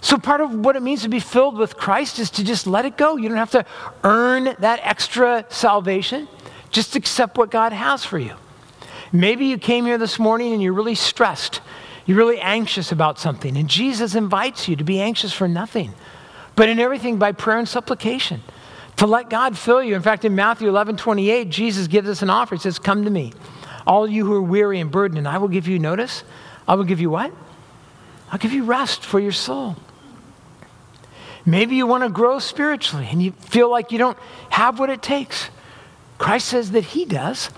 [0.00, 2.84] So, part of what it means to be filled with Christ is to just let
[2.84, 3.16] it go.
[3.16, 3.66] You don't have to
[4.04, 6.28] earn that extra salvation,
[6.70, 8.34] just accept what God has for you.
[9.10, 11.60] Maybe you came here this morning and you're really stressed
[12.08, 15.92] you're really anxious about something, and Jesus invites you to be anxious for nothing,
[16.56, 18.42] but in everything by prayer and supplication,
[18.96, 19.94] to let God fill you.
[19.94, 22.54] In fact, in Matthew 11 28, Jesus gives us an offer.
[22.54, 23.34] He says, Come to me,
[23.86, 26.24] all you who are weary and burdened, and I will give you notice.
[26.66, 27.30] I will give you what?
[28.32, 29.76] I'll give you rest for your soul.
[31.44, 35.02] Maybe you want to grow spiritually and you feel like you don't have what it
[35.02, 35.50] takes.
[36.16, 37.50] Christ says that He does.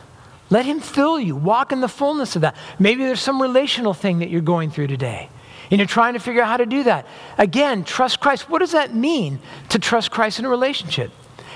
[0.51, 1.36] Let Him fill you.
[1.36, 2.57] Walk in the fullness of that.
[2.78, 5.28] Maybe there's some relational thing that you're going through today.
[5.70, 7.07] And you're trying to figure out how to do that.
[7.38, 8.51] Again, trust Christ.
[8.51, 9.38] What does that mean
[9.68, 11.12] to trust Christ in a relationship?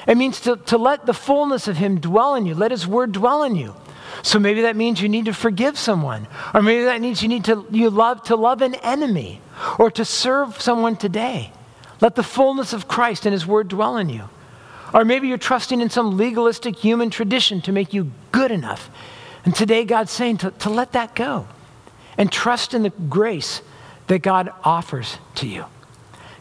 [0.07, 3.13] It means to, to let the fullness of Him dwell in you, let His word
[3.13, 3.75] dwell in you.
[4.23, 7.45] So maybe that means you need to forgive someone, or maybe that means you need
[7.47, 9.41] to you love to love an enemy,
[9.79, 11.53] or to serve someone today.
[12.01, 14.29] Let the fullness of Christ and His word dwell in you.
[14.95, 18.89] Or maybe you're trusting in some legalistic human tradition to make you good enough.
[19.45, 21.49] And today God's saying to, to let that go
[22.17, 23.61] and trust in the grace
[24.07, 25.65] that God offers to you.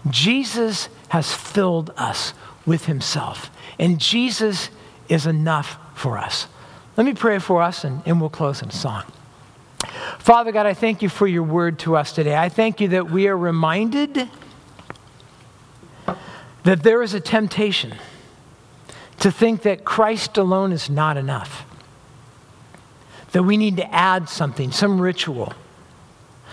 [0.09, 2.33] Jesus has filled us
[2.65, 3.49] with himself,
[3.79, 4.69] and Jesus
[5.09, 6.47] is enough for us.
[6.95, 9.03] Let me pray for us, and, and we'll close in a song.
[10.19, 12.35] Father God, I thank you for your word to us today.
[12.35, 14.29] I thank you that we are reminded
[16.63, 17.93] that there is a temptation
[19.23, 21.65] to think that Christ alone is not enough.
[23.31, 25.53] That we need to add something, some ritual,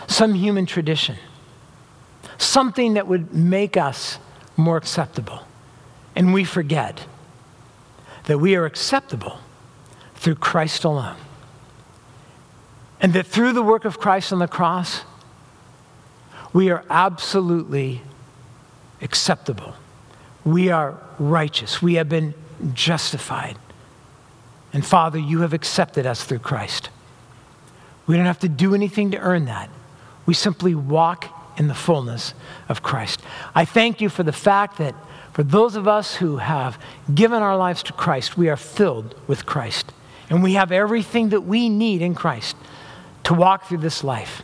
[0.07, 1.17] some human tradition,
[2.39, 4.21] something that would make us
[4.57, 5.41] more acceptable.
[6.15, 7.07] And we forget
[8.27, 9.41] that we are acceptable
[10.15, 11.17] through Christ alone.
[13.01, 15.03] And that through the work of Christ on the cross,
[16.53, 18.03] we are absolutely
[19.03, 19.75] acceptable.
[20.45, 21.83] We are righteous.
[21.83, 22.33] We have been
[22.75, 23.57] justified.
[24.73, 26.91] And Father, you have accepted us through Christ.
[28.07, 29.71] We don't have to do anything to earn that.
[30.27, 31.27] We simply walk
[31.59, 32.35] in the fullness
[32.69, 33.21] of Christ.
[33.55, 34.95] I thank you for the fact that
[35.33, 36.79] for those of us who have
[37.13, 39.93] given our lives to Christ, we are filled with Christ.
[40.29, 42.57] And we have everything that we need in Christ
[43.25, 44.43] to walk through this life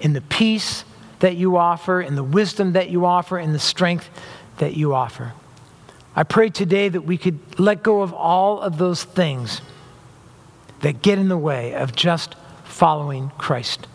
[0.00, 0.84] in the peace
[1.20, 4.08] that you offer, in the wisdom that you offer, in the strength
[4.58, 5.32] that you offer.
[6.18, 9.60] I pray today that we could let go of all of those things
[10.80, 13.86] that get in the way of just following Christ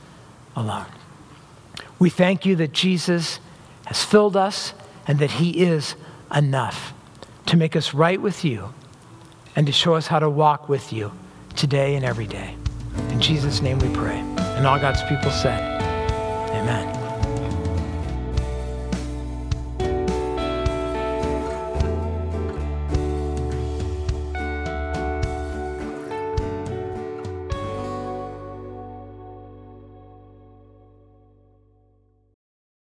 [0.55, 0.85] alone.
[1.99, 3.41] We thank you that Jesus
[3.87, 4.73] has filled us
[5.05, 5.95] and that he is
[6.33, 6.93] enough
[7.47, 8.73] to make us right with you
[9.57, 11.11] and to show us how to walk with you
[11.57, 12.55] today and every day.
[13.09, 14.19] In Jesus' name we pray.
[14.55, 15.73] And all God's people said,